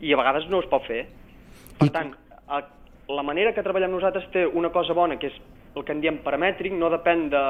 i 0.00 0.12
a 0.12 0.16
vegades 0.16 0.48
no 0.48 0.58
es 0.60 0.66
pot 0.66 0.82
fer. 0.86 1.06
Per 1.78 1.86
I- 1.86 1.90
tant, 1.90 2.14
a- 2.48 2.64
la 3.08 3.22
manera 3.22 3.52
que 3.52 3.62
treballem 3.62 3.90
nosaltres 3.90 4.28
té 4.30 4.46
una 4.46 4.70
cosa 4.70 4.94
bona, 4.94 5.18
que 5.18 5.26
és 5.26 5.32
el 5.74 5.84
que 5.84 5.92
en 5.92 6.00
diem 6.02 6.20
paramètric, 6.24 6.74
no 6.76 6.90
depèn 6.92 7.28
de, 7.32 7.42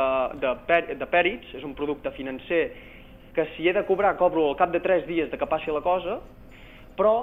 de, 0.43 0.55
per, 0.69 0.83
de 0.99 1.09
pèrits, 1.11 1.55
és 1.59 1.65
un 1.67 1.75
producte 1.75 2.13
financer 2.15 2.65
que 3.35 3.47
si 3.57 3.69
he 3.69 3.73
de 3.73 3.85
cobrar, 3.89 4.17
cobro 4.21 4.49
al 4.49 4.57
cap 4.57 4.73
de 4.73 4.81
3 4.81 5.07
dies 5.09 5.31
de 5.31 5.39
que 5.39 5.49
passi 5.49 5.73
la 5.73 5.83
cosa, 5.83 6.19
però 6.97 7.15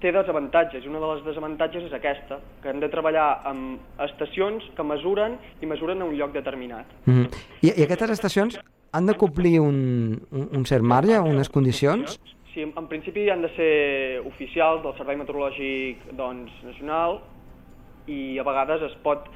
té 0.00 0.12
desavantatges, 0.12 0.84
i 0.84 0.90
una 0.90 1.00
de 1.00 1.10
les 1.14 1.24
desavantatges 1.24 1.86
és 1.88 1.94
aquesta, 1.96 2.38
que 2.62 2.72
hem 2.72 2.80
de 2.82 2.88
treballar 2.92 3.26
amb 3.48 4.00
estacions 4.04 4.64
que 4.76 4.84
mesuren 4.84 5.38
i 5.62 5.68
mesuren 5.68 6.02
a 6.02 6.08
un 6.08 6.16
lloc 6.16 6.32
determinat. 6.32 6.86
Mm 7.06 7.14
-hmm. 7.14 7.28
I, 7.62 7.68
I 7.80 7.84
aquestes 7.84 8.10
estacions 8.10 8.58
han 8.92 9.06
de 9.06 9.14
complir 9.14 9.60
un, 9.60 10.20
un, 10.32 10.48
un 10.52 10.64
cert 10.64 10.82
marge, 10.82 11.18
unes 11.20 11.48
condicions? 11.48 12.20
Sí, 12.52 12.62
en, 12.62 12.72
en 12.76 12.86
principi 12.88 13.28
han 13.30 13.42
de 13.42 13.50
ser 13.56 14.20
oficials 14.26 14.82
del 14.82 14.94
Servei 14.96 15.16
Meteorològic 15.16 15.96
doncs, 16.16 16.52
Nacional 16.64 17.20
i 18.06 18.38
a 18.38 18.42
vegades 18.42 18.82
es 18.82 18.94
pot 19.02 19.28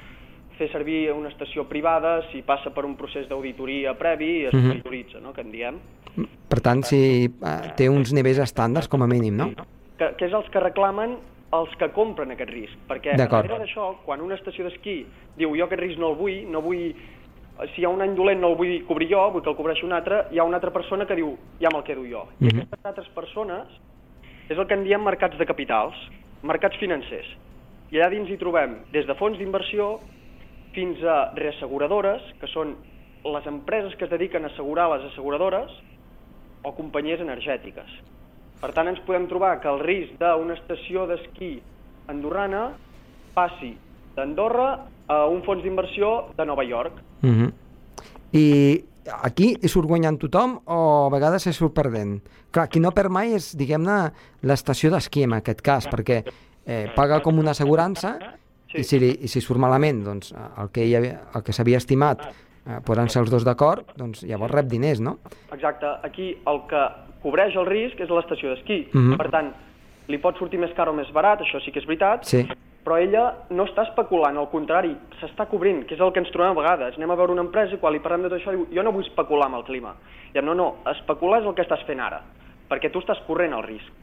fer 0.61 0.69
servir 0.71 1.09
una 1.15 1.31
estació 1.31 1.65
privada 1.69 2.19
si 2.31 2.43
passa 2.45 2.69
per 2.75 2.85
un 2.85 2.93
procés 2.99 3.27
d'auditoria 3.29 3.95
previ 3.97 4.45
es 4.45 4.53
Mhm. 4.53 4.67
monitoritza, 4.67 5.19
no?, 5.19 5.33
que 5.33 5.41
en 5.41 5.51
diem. 5.51 5.79
Per 6.49 6.59
tant, 6.61 6.83
si 6.83 7.25
eh, 7.25 7.73
té 7.77 7.89
uns 7.89 8.13
nivells 8.13 8.39
estàndards, 8.43 8.87
com 8.91 9.01
a 9.01 9.07
mínim, 9.07 9.35
no? 9.37 9.49
Que, 9.97 10.13
que 10.17 10.25
és 10.25 10.33
els 10.33 10.49
que 10.49 10.59
reclamen 10.59 11.17
els 11.53 11.73
que 11.77 11.89
compren 11.91 12.31
aquest 12.31 12.49
risc. 12.51 12.77
Perquè 12.87 13.15
darrere 13.17 13.57
d'això, 13.59 13.97
quan 14.05 14.21
una 14.21 14.35
estació 14.35 14.65
d'esquí 14.65 15.05
diu 15.37 15.55
jo 15.57 15.65
aquest 15.65 15.81
risc 15.81 15.99
no 15.99 16.11
el 16.11 16.15
vull, 16.15 16.45
no 16.51 16.61
vull 16.61 16.93
si 17.75 17.81
hi 17.81 17.85
ha 17.85 17.89
un 17.89 18.01
any 18.01 18.15
dolent 18.15 18.39
no 18.41 18.49
el 18.49 18.55
vull 18.55 18.85
cobrir 18.87 19.09
jo, 19.11 19.31
vull 19.31 19.43
que 19.43 19.49
el 19.49 19.55
cobreixi 19.55 19.83
una 19.85 19.97
altra, 19.97 20.27
hi 20.31 20.39
ha 20.39 20.43
una 20.43 20.57
altra 20.57 20.71
persona 20.71 21.05
que 21.05 21.15
diu 21.15 21.35
ja 21.61 21.69
me'l 21.73 21.83
quedo 21.83 22.03
jo. 22.07 22.27
I 22.39 22.45
Mhm. 22.45 22.61
aquestes 22.61 22.85
altres 22.85 23.09
persones 23.09 23.67
és 24.49 24.57
el 24.57 24.65
que 24.67 24.73
en 24.73 24.83
diem 24.83 25.03
mercats 25.03 25.37
de 25.37 25.45
capitals, 25.45 25.95
mercats 26.43 26.77
financers. 26.77 27.27
I 27.91 27.97
allà 27.97 28.09
dins 28.09 28.29
hi 28.29 28.37
trobem 28.37 28.79
des 28.91 29.05
de 29.05 29.13
fons 29.15 29.37
d'inversió 29.37 29.99
fins 30.75 31.01
a 31.03 31.31
reasseguradores, 31.35 32.23
que 32.39 32.49
són 32.51 32.75
les 33.23 33.47
empreses 33.47 33.95
que 33.97 34.05
es 34.07 34.11
dediquen 34.11 34.45
a 34.45 34.51
assegurar 34.53 34.89
les 34.95 35.11
asseguradores, 35.11 35.71
o 36.63 36.73
companyies 36.77 37.21
energètiques. 37.21 37.89
Per 38.61 38.69
tant, 38.75 38.89
ens 38.91 39.01
podem 39.07 39.25
trobar 39.29 39.55
que 39.61 39.69
el 39.69 39.81
risc 39.81 40.19
d'una 40.21 40.53
estació 40.59 41.07
d'esquí 41.09 41.55
andorrana 42.11 42.67
passi 43.33 43.73
d'Andorra 44.15 44.69
a 45.09 45.25
un 45.31 45.41
fons 45.43 45.63
d'inversió 45.63 46.31
de 46.37 46.45
Nova 46.45 46.63
York. 46.63 47.01
Mm 47.21 47.33
-hmm. 47.35 47.51
I 48.33 48.83
aquí 49.23 49.57
hi 49.61 49.67
surt 49.67 49.87
guanyant 49.87 50.19
tothom 50.19 50.59
o 50.65 51.07
a 51.07 51.09
vegades 51.09 51.43
se 51.43 51.53
surt 51.53 51.73
perdent? 51.73 52.21
Clar, 52.51 52.69
qui 52.69 52.79
no 52.79 52.91
perd 52.91 53.09
mai 53.09 53.33
és, 53.33 53.57
diguem-ne, 53.57 54.11
l'estació 54.41 54.91
d'esquí 54.91 55.23
en 55.23 55.33
aquest 55.33 55.61
cas, 55.61 55.87
perquè 55.87 56.23
eh, 56.65 56.91
paga 56.95 57.21
com 57.21 57.39
una 57.39 57.51
assegurança 57.51 58.19
Sí. 58.71 58.79
i, 58.79 58.83
si 58.87 58.99
li, 58.99 59.11
i 59.21 59.27
si 59.27 59.41
surt 59.43 59.59
malament 59.59 60.03
doncs, 60.05 60.31
el 60.33 60.71
que, 60.71 60.85
hi 60.87 60.95
havia, 60.95 61.19
el 61.35 61.43
que 61.43 61.51
s'havia 61.53 61.77
estimat 61.81 62.23
eh, 62.23 62.79
poden 62.85 63.09
ser 63.09 63.21
els 63.25 63.31
dos 63.31 63.43
d'acord, 63.43 63.91
doncs 63.99 64.23
llavors 64.23 64.53
rep 64.53 64.69
diners, 64.71 65.01
no? 65.03 65.17
Exacte, 65.51 65.89
aquí 66.07 66.31
el 66.47 66.61
que 66.69 66.83
cobreix 67.21 67.55
el 67.59 67.67
risc 67.67 67.99
és 67.99 68.09
l'estació 68.09 68.55
d'esquí. 68.55 68.87
Mhm. 68.93 69.17
Per 69.17 69.29
tant, 69.33 69.53
li 70.07 70.17
pot 70.17 70.37
sortir 70.39 70.59
més 70.59 70.73
car 70.77 70.89
o 70.89 70.93
més 70.93 71.11
barat, 71.13 71.41
això 71.41 71.61
sí 71.63 71.71
que 71.71 71.79
és 71.79 71.85
veritat, 71.87 72.25
Sí. 72.25 72.47
però 72.83 72.97
ella 72.97 73.45
no 73.51 73.65
està 73.65 73.83
especulant, 73.87 74.37
al 74.37 74.49
contrari, 74.49 74.95
s'està 75.19 75.47
cobrint, 75.47 75.85
que 75.85 75.95
és 75.95 76.01
el 76.01 76.11
que 76.11 76.19
ens 76.19 76.31
trobem 76.31 76.57
a 76.57 76.61
vegades. 76.61 76.97
Anem 76.97 77.11
a 77.11 77.15
veure 77.15 77.31
una 77.31 77.41
empresa 77.45 77.75
i 77.75 77.77
quan 77.77 77.93
li 77.93 77.99
parlem 77.99 78.23
de 78.23 78.29
tot 78.29 78.39
això 78.39 78.51
diu 78.51 78.67
jo 78.73 78.83
no 78.83 78.91
vull 78.91 79.05
especular 79.05 79.45
amb 79.45 79.55
el 79.61 79.63
clima. 79.63 79.93
I 80.33 80.41
no, 80.41 80.55
no, 80.55 80.77
especular 80.89 81.41
és 81.41 81.47
el 81.47 81.53
que 81.53 81.61
estàs 81.61 81.85
fent 81.85 81.99
ara, 81.99 82.21
perquè 82.69 82.91
tu 82.91 82.99
estàs 82.99 83.19
corrent 83.27 83.53
el 83.53 83.63
risc. 83.63 84.00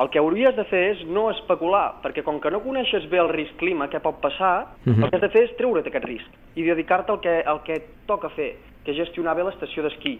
El 0.00 0.08
que 0.10 0.18
hauries 0.18 0.56
de 0.56 0.64
fer 0.64 0.82
és 0.96 1.02
no 1.06 1.26
especular, 1.30 2.00
perquè 2.02 2.22
com 2.24 2.40
que 2.40 2.50
no 2.50 2.62
coneixes 2.64 3.04
bé 3.10 3.18
el 3.20 3.28
risc 3.28 3.54
clima, 3.60 3.88
què 3.92 4.00
pot 4.00 4.20
passar, 4.20 4.68
Mhm. 4.86 5.04
el 5.04 5.10
que 5.10 5.16
has 5.16 5.22
de 5.22 5.28
fer 5.28 5.42
és 5.44 5.56
treure't 5.56 5.86
aquest 5.86 6.04
risc 6.04 6.26
i 6.56 6.62
dedicar-te 6.62 7.12
al 7.12 7.20
que, 7.20 7.42
al 7.46 7.62
que 7.62 7.82
toca 8.06 8.28
fer, 8.30 8.56
que 8.84 8.90
és 8.92 8.96
gestionar 8.96 9.36
bé 9.36 9.44
l'estació 9.44 9.82
d'esquí, 9.82 10.18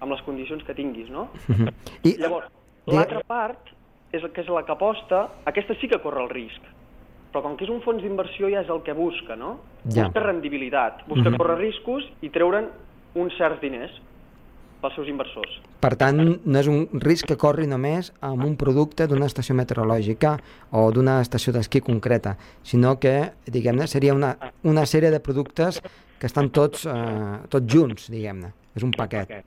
amb 0.00 0.12
les 0.12 0.22
condicions 0.22 0.62
que 0.64 0.74
tinguis, 0.74 1.08
no? 1.10 1.30
Mhm. 1.48 1.68
I, 2.04 2.16
Llavors, 2.18 2.46
l'altra 2.86 3.20
part, 3.26 3.58
és 4.12 4.22
el 4.22 4.30
que 4.32 4.42
és 4.42 4.48
la 4.48 4.64
que 4.64 4.72
aposta, 4.72 5.28
aquesta 5.44 5.74
sí 5.80 5.88
que 5.88 5.98
corre 5.98 6.22
el 6.22 6.28
risc. 6.28 6.60
Però 7.32 7.42
com 7.42 7.56
que 7.56 7.64
és 7.64 7.70
un 7.70 7.80
fons 7.80 8.02
d'inversió 8.02 8.50
ja 8.50 8.60
és 8.60 8.68
el 8.68 8.82
que 8.82 8.92
busca, 8.92 9.36
no? 9.36 9.60
Ja. 9.88 10.04
Busca 10.04 10.20
rendibilitat, 10.20 11.06
busca 11.06 11.30
Mhm. 11.30 11.36
córrer 11.38 11.58
riscos 11.58 12.04
i 12.22 12.28
treure'n 12.28 12.68
uns 13.14 13.36
certs 13.36 13.60
diners 13.60 13.90
pels 14.80 14.96
seus 14.98 15.08
inversors. 15.12 15.58
Per 15.80 15.92
tant, 16.00 16.20
no 16.20 16.60
és 16.60 16.68
un 16.70 16.86
risc 17.04 17.28
que 17.30 17.38
corri 17.40 17.68
només 17.70 18.12
amb 18.24 18.44
un 18.46 18.56
producte 18.60 19.06
d'una 19.10 19.28
estació 19.30 19.56
meteorològica 19.58 20.36
o 20.76 20.86
d'una 20.94 21.20
estació 21.24 21.54
d'esquí 21.56 21.82
concreta, 21.84 22.36
sinó 22.62 22.96
que, 23.00 23.32
diguem-ne, 23.46 23.88
seria 23.90 24.16
una, 24.16 24.34
una 24.64 24.86
sèrie 24.86 25.12
de 25.12 25.20
productes 25.20 25.80
que 26.20 26.28
estan 26.28 26.50
tots, 26.52 26.86
eh, 26.86 27.36
tots 27.52 27.72
junts, 27.72 28.10
diguem-ne. 28.12 28.52
És 28.76 28.84
un 28.86 28.92
paquet. 28.94 29.40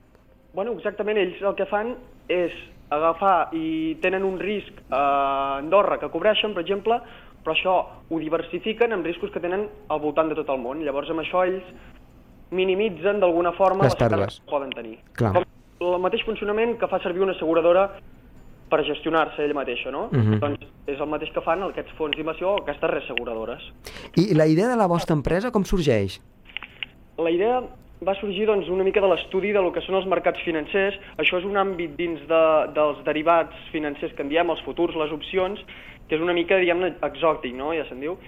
Bueno, 0.54 0.74
exactament, 0.76 1.18
ells 1.18 1.40
el 1.42 1.54
que 1.58 1.66
fan 1.70 1.94
és 2.30 2.54
agafar 2.94 3.54
i 3.56 3.96
tenen 4.02 4.26
un 4.26 4.36
risc 4.38 4.82
a 4.92 5.58
Andorra 5.60 5.98
que 5.98 6.10
cobreixen, 6.12 6.52
per 6.54 6.62
exemple, 6.62 7.00
però 7.44 7.54
això 7.54 7.74
ho 8.08 8.20
diversifiquen 8.20 8.94
amb 8.94 9.06
riscos 9.06 9.32
que 9.32 9.42
tenen 9.42 9.66
al 9.92 10.00
voltant 10.00 10.30
de 10.30 10.38
tot 10.38 10.52
el 10.52 10.62
món. 10.62 10.84
Llavors, 10.84 11.10
amb 11.12 11.24
això 11.24 11.44
ells 11.44 11.72
minimitzen 12.50 13.20
d'alguna 13.20 13.52
forma 13.52 13.84
Les 13.84 13.94
les 13.94 14.00
pèrdues 14.02 14.40
que 14.40 14.50
poden 14.50 14.70
tenir. 14.70 14.98
Clar. 15.12 15.32
Com 15.32 15.94
el 15.94 16.00
mateix 16.00 16.24
funcionament 16.26 16.76
que 16.78 16.88
fa 16.88 17.00
servir 17.02 17.22
una 17.22 17.32
asseguradora 17.32 17.88
per 18.70 18.82
gestionar-se 18.84 19.44
ella 19.44 19.54
mateixa, 19.54 19.90
no? 19.90 20.08
Mhm. 20.10 20.20
Uh 20.20 20.34
-huh. 20.34 20.38
Doncs 20.40 20.66
és 20.86 21.00
el 21.00 21.06
mateix 21.06 21.30
que 21.32 21.40
fan 21.40 21.62
aquests 21.62 21.92
fons 21.96 22.16
d'inversió 22.16 22.50
o 22.50 22.60
aquestes 22.62 22.90
reasseguradores. 22.90 23.62
I 24.16 24.34
la 24.34 24.46
idea 24.46 24.68
de 24.68 24.76
la 24.76 24.86
vostra 24.86 25.14
empresa 25.14 25.50
com 25.50 25.64
sorgeix? 25.64 26.20
La 27.18 27.30
idea 27.30 27.62
va 28.02 28.14
sorgir 28.18 28.46
doncs, 28.46 28.68
una 28.68 28.84
mica 28.84 29.00
de 29.00 29.08
l'estudi 29.08 29.52
de 29.52 29.62
lo 29.62 29.72
que 29.72 29.80
són 29.80 29.94
els 29.94 30.06
mercats 30.06 30.40
financers. 30.44 30.98
Això 31.16 31.38
és 31.38 31.44
un 31.44 31.56
àmbit 31.56 31.96
dins 31.96 32.20
de, 32.28 32.44
dels 32.74 33.02
derivats 33.04 33.54
financers 33.72 34.12
que 34.14 34.22
en 34.22 34.28
diem, 34.28 34.50
els 34.50 34.62
futurs, 34.62 34.96
les 34.96 35.12
opcions, 35.12 35.60
que 36.08 36.16
és 36.16 36.20
una 36.20 36.34
mica, 36.36 36.58
diguem-ne, 36.60 36.94
exòtic, 37.02 37.54
no? 37.54 37.72
ja 37.72 37.86
se'n 37.88 38.00
diu. 38.00 38.18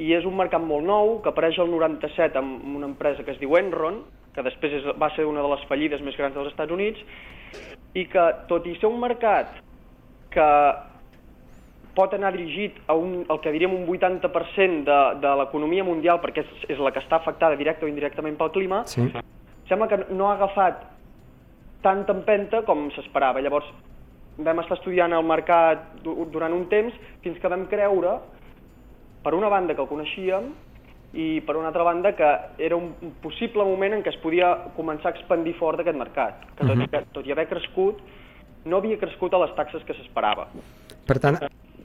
I 0.00 0.12
és 0.16 0.24
un 0.24 0.36
mercat 0.38 0.62
molt 0.64 0.86
nou, 0.88 1.18
que 1.22 1.28
apareix 1.28 1.58
al 1.60 1.68
97 1.70 2.38
amb 2.40 2.76
una 2.76 2.88
empresa 2.88 3.24
que 3.26 3.34
es 3.34 3.40
diu 3.40 3.52
Enron, 3.58 4.00
que 4.34 4.42
després 4.46 4.72
és, 4.78 4.84
va 5.00 5.10
ser 5.16 5.26
una 5.28 5.42
de 5.44 5.50
les 5.52 5.64
fallides 5.68 6.00
més 6.06 6.16
grans 6.16 6.34
dels 6.34 6.48
Estats 6.52 6.72
Units, 6.72 7.00
i 7.98 8.06
que, 8.08 8.22
tot 8.48 8.66
i 8.70 8.76
ser 8.78 8.86
un 8.88 9.00
mercat 9.02 9.50
que 10.30 10.46
pot 11.96 12.12
anar 12.14 12.30
dirigit 12.32 12.76
a 12.86 12.94
un, 12.94 13.24
el 13.28 13.40
que 13.42 13.50
diríem 13.52 13.72
un 13.74 13.84
80% 13.90 14.84
de, 14.86 14.98
de 15.20 15.32
l'economia 15.42 15.84
mundial, 15.84 16.20
perquè 16.22 16.44
és, 16.46 16.52
és 16.76 16.78
la 16.80 16.92
que 16.94 17.02
està 17.02 17.18
afectada 17.18 17.58
directa 17.58 17.84
o 17.84 17.90
indirectament 17.90 18.38
pel 18.38 18.52
clima, 18.54 18.84
Sí. 18.88 19.02
sembla 19.68 19.88
que 19.90 19.98
no 20.14 20.30
ha 20.30 20.36
agafat 20.38 20.84
tanta 21.82 22.12
empenta 22.14 22.62
com 22.62 22.88
s'esperava. 22.94 23.40
Llavors, 23.42 23.66
vam 24.38 24.60
estar 24.62 24.78
estudiant 24.78 25.12
el 25.12 25.26
mercat 25.26 25.82
du- 26.04 26.24
durant 26.32 26.54
un 26.54 26.68
temps 26.70 26.94
fins 27.24 27.38
que 27.42 27.48
vam 27.50 27.66
creure, 27.66 28.18
per 29.24 29.34
una 29.36 29.48
banda 29.52 29.76
que 29.76 29.82
el 29.84 29.90
coneixíem, 29.90 30.50
i 31.12 31.40
per 31.42 31.56
una 31.58 31.70
altra 31.72 31.82
banda 31.82 32.12
que 32.14 32.28
era 32.58 32.76
un 32.76 32.92
possible 33.22 33.64
moment 33.66 33.96
en 33.96 34.04
què 34.06 34.12
es 34.12 34.18
podia 34.22 34.52
començar 34.76 35.10
a 35.10 35.16
expandir 35.16 35.56
fort 35.58 35.82
aquest 35.82 35.98
mercat, 35.98 36.44
que 36.54 36.66
tot, 36.66 36.76
i, 36.78 36.86
que, 36.92 37.00
tot 37.16 37.26
i 37.26 37.34
haver 37.34 37.48
crescut, 37.50 38.02
no 38.70 38.78
havia 38.78 38.98
crescut 39.00 39.34
a 39.34 39.40
les 39.42 39.54
taxes 39.56 39.82
que 39.88 39.96
s'esperava. 39.96 40.46
Per 41.08 41.18
tant, 41.18 41.40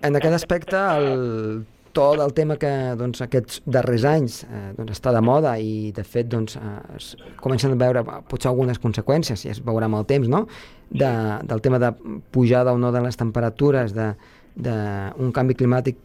en 0.05 0.19
aquest 0.19 0.37
aspecte, 0.37 0.77
el, 0.77 1.65
tot 1.95 2.21
el 2.21 2.35
tema 2.37 2.59
que 2.61 2.69
doncs, 2.99 3.23
aquests 3.25 3.63
darrers 3.65 4.05
anys 4.05 4.41
eh, 4.45 4.63
doncs, 4.77 4.93
està 4.99 5.13
de 5.15 5.23
moda 5.25 5.55
i, 5.57 5.91
de 5.95 6.05
fet, 6.05 6.29
doncs, 6.29 6.59
eh, 6.59 6.79
es 6.99 7.13
comencen 7.41 7.73
a 7.73 7.79
veure 7.81 8.05
potser 8.29 8.51
algunes 8.51 8.81
conseqüències, 8.83 9.47
i 9.47 9.53
es 9.55 9.61
veurà 9.65 9.89
amb 9.89 10.03
el 10.03 10.05
temps, 10.09 10.29
no? 10.29 10.45
de, 10.91 11.11
del 11.49 11.65
tema 11.65 11.79
de 11.81 11.95
pujada 12.35 12.75
o 12.75 12.77
no 12.77 12.91
de 12.93 13.01
les 13.01 13.17
temperatures, 13.17 13.95
d'un 13.95 15.31
canvi 15.35 15.55
climàtic 15.57 15.97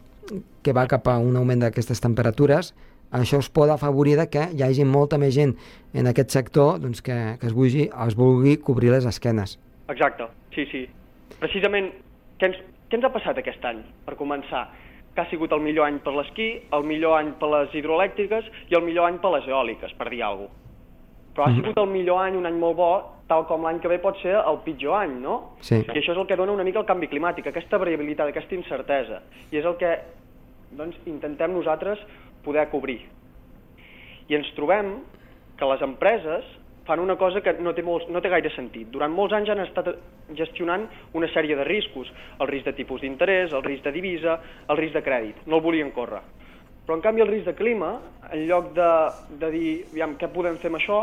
que 0.63 0.73
va 0.73 0.87
cap 0.87 1.07
a 1.07 1.17
un 1.19 1.37
augment 1.39 1.65
d'aquestes 1.65 2.01
temperatures, 2.03 2.73
això 3.11 3.41
es 3.43 3.49
pot 3.51 3.69
afavorir 3.69 4.15
que 4.31 4.47
hi 4.55 4.63
hagi 4.63 4.85
molta 4.87 5.17
més 5.19 5.33
gent 5.35 5.55
en 5.93 6.07
aquest 6.07 6.31
sector 6.31 6.79
doncs, 6.79 7.01
que, 7.03 7.17
que 7.41 7.47
es, 7.49 7.53
vulgui, 7.53 7.89
es 7.89 8.15
vulgui 8.15 8.55
cobrir 8.57 8.93
les 8.93 9.05
esquenes. 9.05 9.57
Exacte, 9.91 10.29
sí, 10.55 10.65
sí. 10.71 10.85
Precisament, 11.41 11.91
què 12.39 12.51
ens, 12.51 12.61
què 12.87 12.99
ens 12.99 13.07
ha 13.07 13.11
passat 13.11 13.41
aquest 13.41 13.65
any, 13.67 13.83
per 14.05 14.15
començar? 14.15 14.69
Que 15.11 15.25
ha 15.25 15.27
sigut 15.27 15.51
el 15.51 15.59
millor 15.59 15.89
any 15.89 15.99
per 15.99 16.15
l'esquí, 16.15 16.49
el 16.71 16.87
millor 16.87 17.17
any 17.19 17.33
per 17.39 17.51
les 17.51 17.75
hidroelèctriques 17.75 18.47
i 18.71 18.79
el 18.79 18.85
millor 18.87 19.09
any 19.09 19.19
per 19.19 19.33
les 19.35 19.47
eòliques, 19.51 19.91
per 19.99 20.07
dir 20.07 20.23
alguna 20.23 20.47
cosa. 20.47 20.61
Però 21.31 21.47
ha 21.47 21.55
sigut 21.55 21.77
el 21.79 21.87
millor 21.87 22.19
any, 22.25 22.35
un 22.35 22.47
any 22.49 22.57
molt 22.59 22.75
bo, 22.75 22.91
tal 23.31 23.45
com 23.47 23.63
l'any 23.63 23.79
que 23.79 23.87
ve 23.87 24.01
pot 24.03 24.17
ser 24.19 24.33
el 24.35 24.59
pitjor 24.65 24.97
any, 24.99 25.13
no? 25.23 25.37
Sí. 25.63 25.79
I 25.79 25.99
això 26.01 26.11
és 26.11 26.19
el 26.19 26.27
que 26.27 26.35
dona 26.39 26.51
una 26.51 26.65
mica 26.67 26.81
el 26.81 26.89
canvi 26.89 27.07
climàtic, 27.11 27.47
aquesta 27.47 27.79
variabilitat, 27.79 28.33
aquesta 28.33 28.57
incertesa. 28.57 29.21
I 29.51 29.61
és 29.61 29.67
el 29.67 29.77
que 29.79 29.93
doncs, 30.75 30.97
intentem 31.07 31.53
nosaltres 31.55 32.01
poder 32.43 32.67
cobrir. 32.71 32.99
I 34.27 34.35
ens 34.39 34.51
trobem 34.57 34.97
que 35.59 35.69
les 35.69 35.83
empreses 35.85 36.47
fan 36.87 36.99
una 36.99 37.15
cosa 37.15 37.41
que 37.45 37.53
no 37.61 37.75
té, 37.77 37.83
molts, 37.85 38.07
no 38.09 38.19
té 38.23 38.31
gaire 38.31 38.51
sentit. 38.55 38.89
Durant 38.91 39.13
molts 39.13 39.35
anys 39.37 39.51
han 39.53 39.61
estat 39.63 39.91
gestionant 40.35 40.87
una 41.15 41.29
sèrie 41.31 41.55
de 41.55 41.63
riscos, 41.67 42.09
el 42.39 42.49
risc 42.49 42.67
de 42.67 42.75
tipus 42.75 43.03
d'interès, 43.03 43.53
el 43.53 43.63
risc 43.63 43.85
de 43.85 43.93
divisa, 43.95 44.39
el 44.67 44.79
risc 44.79 44.97
de 44.97 45.03
crèdit. 45.05 45.43
No 45.45 45.61
el 45.61 45.65
volien 45.67 45.91
córrer. 45.95 46.23
Però, 46.85 46.95
en 46.97 47.01
canvi, 47.01 47.21
el 47.21 47.27
risc 47.29 47.45
de 47.45 47.53
clima, 47.55 47.99
en 48.31 48.45
lloc 48.47 48.71
de, 48.73 48.89
de 49.39 49.51
dir, 49.53 49.71
aviam, 49.91 50.15
què 50.17 50.27
podem 50.33 50.57
fer 50.57 50.71
amb 50.71 50.79
això, 50.79 51.01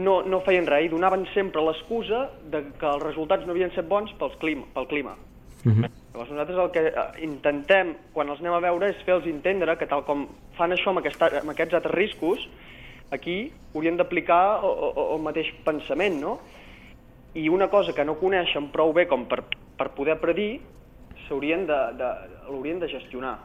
no, 0.00 0.20
no 0.22 0.40
feien 0.46 0.66
res 0.70 0.86
i 0.86 0.90
donaven 0.92 1.24
sempre 1.34 1.62
l'excusa 1.66 2.28
de 2.50 2.62
que 2.78 2.86
els 2.86 3.02
resultats 3.02 3.46
no 3.46 3.52
havien 3.54 3.70
estat 3.72 3.88
bons 3.90 4.12
pels 4.18 4.36
clima, 4.42 4.66
pel 4.74 4.86
clima. 4.90 5.16
Uh 5.64 5.72
-huh. 5.72 5.90
Llavors 6.12 6.30
nosaltres 6.30 6.58
el 6.58 6.70
que 6.70 6.86
eh, 6.88 7.22
intentem, 7.24 7.94
quan 8.12 8.28
els 8.28 8.40
anem 8.40 8.52
a 8.54 8.60
veure, 8.60 8.88
és 8.90 9.02
fer-los 9.04 9.26
entendre 9.26 9.76
que 9.78 9.86
tal 9.86 10.04
com 10.04 10.26
fan 10.56 10.72
això 10.72 10.88
amb, 10.88 10.98
aquesta, 10.98 11.40
amb 11.40 11.50
aquests 11.50 11.74
altres 11.74 11.94
riscos, 11.94 12.48
aquí 13.10 13.52
haurien 13.74 13.96
d'aplicar 13.96 14.64
o- 14.64 15.14
el 15.16 15.22
mateix 15.22 15.52
pensament, 15.64 16.20
no? 16.20 16.40
I 17.34 17.48
una 17.48 17.68
cosa 17.68 17.92
que 17.92 18.04
no 18.04 18.14
coneixen 18.18 18.68
prou 18.72 18.92
bé 18.92 19.06
com 19.06 19.26
per, 19.26 19.44
per 19.76 19.90
poder 19.90 20.18
predir, 20.20 20.60
s'haurien 21.28 21.66
de, 21.66 21.92
de, 21.96 22.08
l'haurien 22.48 22.78
de 22.80 22.88
gestionar. 22.88 23.38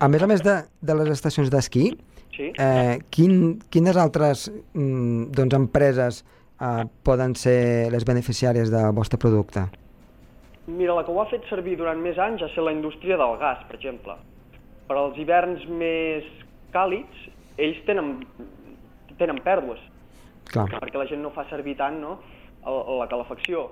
A 0.00 0.08
més 0.10 0.22
a 0.22 0.26
més 0.26 0.42
de, 0.42 0.56
de 0.82 0.94
les 0.98 1.10
estacions 1.14 1.50
d'esquí, 1.52 1.92
Sí? 2.34 2.48
eh, 2.58 2.98
quin, 3.14 3.60
quines 3.70 3.96
altres 3.96 4.48
mm, 4.74 5.30
doncs, 5.36 5.54
empreses 5.54 6.24
eh, 6.58 6.82
poden 7.06 7.36
ser 7.38 7.92
les 7.94 8.04
beneficiàries 8.04 8.72
del 8.74 8.90
vostre 8.96 9.20
producte? 9.22 9.68
Mira, 10.66 10.96
la 10.96 11.04
que 11.04 11.12
ho 11.12 11.20
ha 11.22 11.28
fet 11.30 11.44
servir 11.50 11.76
durant 11.78 12.00
més 12.02 12.18
anys 12.18 12.42
ha 12.42 12.48
estat 12.50 12.64
la 12.66 12.72
indústria 12.74 13.18
del 13.20 13.36
gas, 13.38 13.62
per 13.68 13.76
exemple. 13.78 14.16
Per 14.88 14.96
als 14.98 15.18
hiverns 15.20 15.62
més 15.68 16.26
càlids, 16.74 17.28
ells 17.60 17.78
tenen, 17.86 18.16
tenen 19.20 19.38
pèrdues, 19.44 19.78
Clar. 20.50 20.66
perquè 20.80 20.98
la 20.98 21.06
gent 21.06 21.22
no 21.22 21.30
fa 21.36 21.46
servir 21.52 21.76
tant 21.78 22.00
no, 22.02 22.16
la 22.64 23.06
calefacció. 23.12 23.68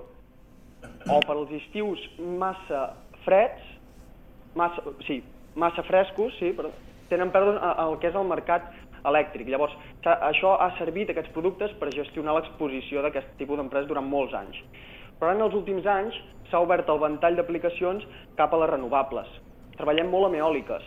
O 1.09 1.19
per 1.25 1.35
als 1.35 1.51
estius 1.57 1.99
massa 2.39 2.93
freds, 3.25 3.65
massa, 4.55 4.83
sí, 5.07 5.19
massa 5.55 5.83
frescos, 5.83 6.33
sí, 6.39 6.53
però 6.57 6.71
tenen 7.09 7.31
pèrdues 7.33 7.59
al 7.61 7.97
que 8.01 8.09
és 8.09 8.17
el 8.17 8.27
mercat 8.27 8.71
elèctric. 9.05 9.49
Llavors, 9.51 9.75
això 10.03 10.55
ha 10.59 10.71
servit, 10.79 11.11
aquests 11.11 11.33
productes, 11.35 11.73
per 11.79 11.91
gestionar 11.93 12.35
l'exposició 12.37 13.03
d'aquest 13.03 13.35
tipus 13.39 13.59
d'empreses 13.59 13.89
durant 13.89 14.07
molts 14.07 14.35
anys. 14.37 14.59
Però 15.19 15.33
en 15.33 15.43
els 15.45 15.55
últims 15.55 15.85
anys, 15.87 16.17
s'ha 16.49 16.61
obert 16.63 16.89
el 16.89 17.01
ventall 17.01 17.37
d'aplicacions 17.37 18.05
cap 18.37 18.53
a 18.53 18.59
les 18.61 18.71
renovables. 18.73 19.29
Treballem 19.77 20.09
molt 20.11 20.29
amb 20.29 20.39
eòliques, 20.39 20.83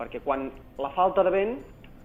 perquè 0.00 0.20
quan 0.24 0.50
la 0.78 0.92
falta 0.96 1.24
de 1.24 1.32
vent 1.32 1.56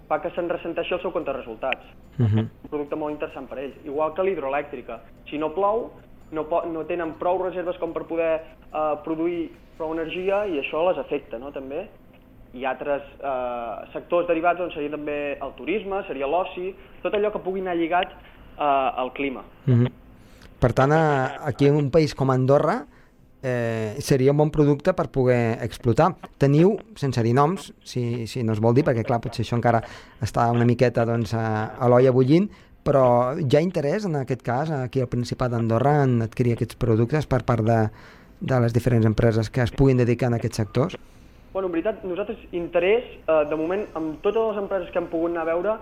fa 0.07 0.19
que 0.23 0.31
se'n 0.35 0.49
ressenteixi 0.51 0.95
el 0.95 1.01
seu 1.03 1.11
compte 1.15 1.31
de 1.31 1.37
resultats. 1.37 1.83
Uh 2.19 2.25
-huh. 2.25 2.47
Un 2.63 2.69
producte 2.69 2.95
molt 2.95 3.13
interessant 3.13 3.47
per 3.49 3.59
ells. 3.59 3.75
Igual 3.85 4.13
que 4.13 4.23
l'hidroelèctrica. 4.23 4.99
Si 5.29 5.37
no 5.37 5.53
plou, 5.53 5.91
no, 6.31 6.47
no 6.65 6.85
tenen 6.85 7.13
prou 7.13 7.41
reserves 7.43 7.77
com 7.77 7.93
per 7.93 8.03
poder 8.03 8.41
eh, 8.73 8.95
produir 9.03 9.51
prou 9.77 9.93
energia 9.93 10.45
i 10.45 10.59
això 10.59 10.87
les 10.87 10.97
afecta, 10.97 11.39
no?, 11.39 11.51
també. 11.51 11.87
I 12.53 12.65
altres 12.67 13.03
eh, 13.17 13.91
sectors 13.93 14.27
derivats 14.27 14.59
on 14.59 14.71
seria 14.73 14.91
també 14.91 15.37
el 15.39 15.53
turisme, 15.57 16.01
seria 16.07 16.27
l'oci, 16.27 16.73
tot 17.03 17.15
allò 17.15 17.31
que 17.31 17.43
pugui 17.43 17.63
anar 17.63 17.77
lligat 17.79 18.11
eh, 18.11 18.63
al 18.63 19.13
clima. 19.13 19.43
Uh 19.67 19.73
-huh. 19.73 19.91
Per 20.59 20.73
tant, 20.73 20.91
aquí 20.91 21.65
en 21.67 21.75
un 21.75 21.89
país 21.89 22.13
com 22.13 22.29
Andorra 22.29 22.85
eh, 23.41 23.95
seria 23.99 24.31
un 24.31 24.37
bon 24.37 24.51
producte 24.51 24.93
per 24.93 25.09
poder 25.09 25.57
explotar. 25.63 26.15
Teniu, 26.37 26.77
sense 26.95 27.23
dir 27.23 27.33
noms, 27.33 27.73
si, 27.83 28.27
si 28.27 28.43
no 28.43 28.53
es 28.53 28.61
vol 28.61 28.75
dir, 28.77 28.85
perquè 28.85 29.03
clar, 29.03 29.21
potser 29.23 29.43
això 29.45 29.57
encara 29.57 29.81
està 30.21 30.51
una 30.51 30.65
miqueta 30.65 31.05
doncs, 31.05 31.33
a, 31.33 31.73
a 31.77 31.89
l'olla 31.89 32.13
bullint, 32.13 32.49
però 32.83 33.33
hi 33.37 33.55
ha 33.55 33.61
interès 33.61 34.05
en 34.05 34.15
aquest 34.21 34.41
cas 34.45 34.71
aquí 34.73 35.01
al 35.01 35.09
Principat 35.09 35.51
d'Andorra 35.53 36.03
en 36.03 36.21
adquirir 36.25 36.53
aquests 36.53 36.77
productes 36.81 37.27
per 37.29 37.43
part 37.45 37.65
de, 37.65 37.79
de 38.41 38.59
les 38.61 38.73
diferents 38.73 39.05
empreses 39.05 39.49
que 39.49 39.61
es 39.61 39.73
puguin 39.73 40.01
dedicar 40.01 40.31
a 40.31 40.37
aquests 40.37 40.63
sectors? 40.63 40.97
Bueno, 41.53 41.67
en 41.67 41.73
veritat, 41.73 42.03
nosaltres 42.07 42.39
interès, 42.55 43.03
eh, 43.27 43.43
de 43.49 43.55
moment, 43.59 43.83
amb 43.99 44.21
totes 44.23 44.51
les 44.51 44.61
empreses 44.61 44.91
que 44.91 44.99
hem 44.99 45.09
pogut 45.11 45.31
anar 45.31 45.41
a 45.41 45.49
veure, 45.51 45.73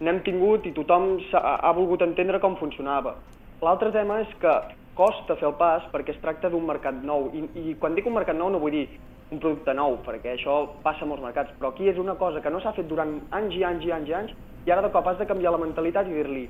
n'hem 0.00 0.20
tingut 0.26 0.66
i 0.66 0.72
tothom 0.74 1.20
ha, 1.38 1.54
ha 1.62 1.72
volgut 1.72 2.02
entendre 2.02 2.40
com 2.42 2.56
funcionava. 2.58 3.14
L'altre 3.62 3.92
tema 3.94 4.20
és 4.24 4.32
que 4.42 4.54
costa 4.98 5.36
fer 5.36 5.46
el 5.48 5.54
pas 5.58 5.86
perquè 5.92 6.14
es 6.14 6.20
tracta 6.22 6.50
d'un 6.50 6.66
mercat 6.66 6.98
nou. 7.02 7.30
I, 7.34 7.44
I 7.54 7.76
quan 7.78 7.94
dic 7.94 8.06
un 8.10 8.16
mercat 8.18 8.36
nou 8.36 8.50
no 8.50 8.58
vull 8.62 8.74
dir 8.74 8.88
un 9.30 9.38
producte 9.38 9.74
nou, 9.74 10.00
perquè 10.04 10.34
això 10.34 10.58
passa 10.82 11.06
a 11.06 11.08
molts 11.08 11.22
mercats, 11.22 11.54
però 11.58 11.70
aquí 11.70 11.88
és 11.90 11.98
una 11.98 12.18
cosa 12.18 12.42
que 12.42 12.50
no 12.50 12.60
s'ha 12.60 12.74
fet 12.74 12.90
durant 12.90 13.16
anys 13.38 13.54
i 13.54 13.64
anys 13.64 13.86
i 13.86 13.94
anys 13.94 14.10
i 14.10 14.18
anys, 14.18 14.36
i 14.66 14.74
ara 14.74 14.82
de 14.82 14.90
cop 14.90 15.06
has 15.06 15.18
de 15.18 15.26
canviar 15.30 15.54
la 15.54 15.62
mentalitat 15.62 16.10
i 16.10 16.18
dir-li 16.18 16.48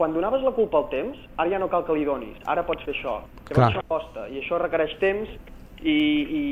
quan 0.00 0.14
donaves 0.16 0.40
la 0.40 0.54
culpa 0.56 0.78
al 0.78 0.86
temps, 0.88 1.16
ara 1.36 1.50
ja 1.52 1.58
no 1.60 1.66
cal 1.68 1.82
que 1.84 1.92
li 1.92 2.06
donis, 2.08 2.36
ara 2.48 2.62
pots 2.64 2.86
fer 2.86 2.94
això. 2.94 3.18
Llavors 3.20 3.50
Clar. 3.52 3.66
això 3.68 3.82
costa, 3.90 4.22
i 4.32 4.38
això 4.40 4.56
requereix 4.56 4.94
temps 4.96 5.34
i, 5.82 5.92
i, 5.92 6.44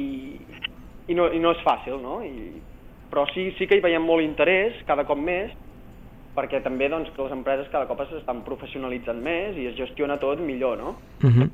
i, 1.09 1.17
no, 1.17 1.31
i 1.33 1.41
no 1.41 1.53
és 1.57 1.63
fàcil, 1.65 1.99
no? 2.03 2.21
I, 2.25 2.61
però 3.09 3.25
sí, 3.33 3.49
sí 3.59 3.67
que 3.67 3.79
hi 3.79 3.85
veiem 3.85 4.05
molt 4.05 4.25
interès, 4.25 4.77
cada 4.89 5.07
cop 5.09 5.19
més, 5.19 5.55
perquè 6.37 6.61
també 6.63 6.89
doncs, 6.93 7.11
que 7.15 7.25
les 7.25 7.35
empreses 7.35 7.71
cada 7.73 7.89
cop 7.89 8.05
s'estan 8.07 8.45
professionalitzant 8.47 9.19
més 9.23 9.57
i 9.59 9.67
es 9.71 9.77
gestiona 9.79 10.19
tot 10.23 10.41
millor, 10.41 10.79
no? 10.79 10.95
Uh 11.23 11.31
-huh. 11.31 11.49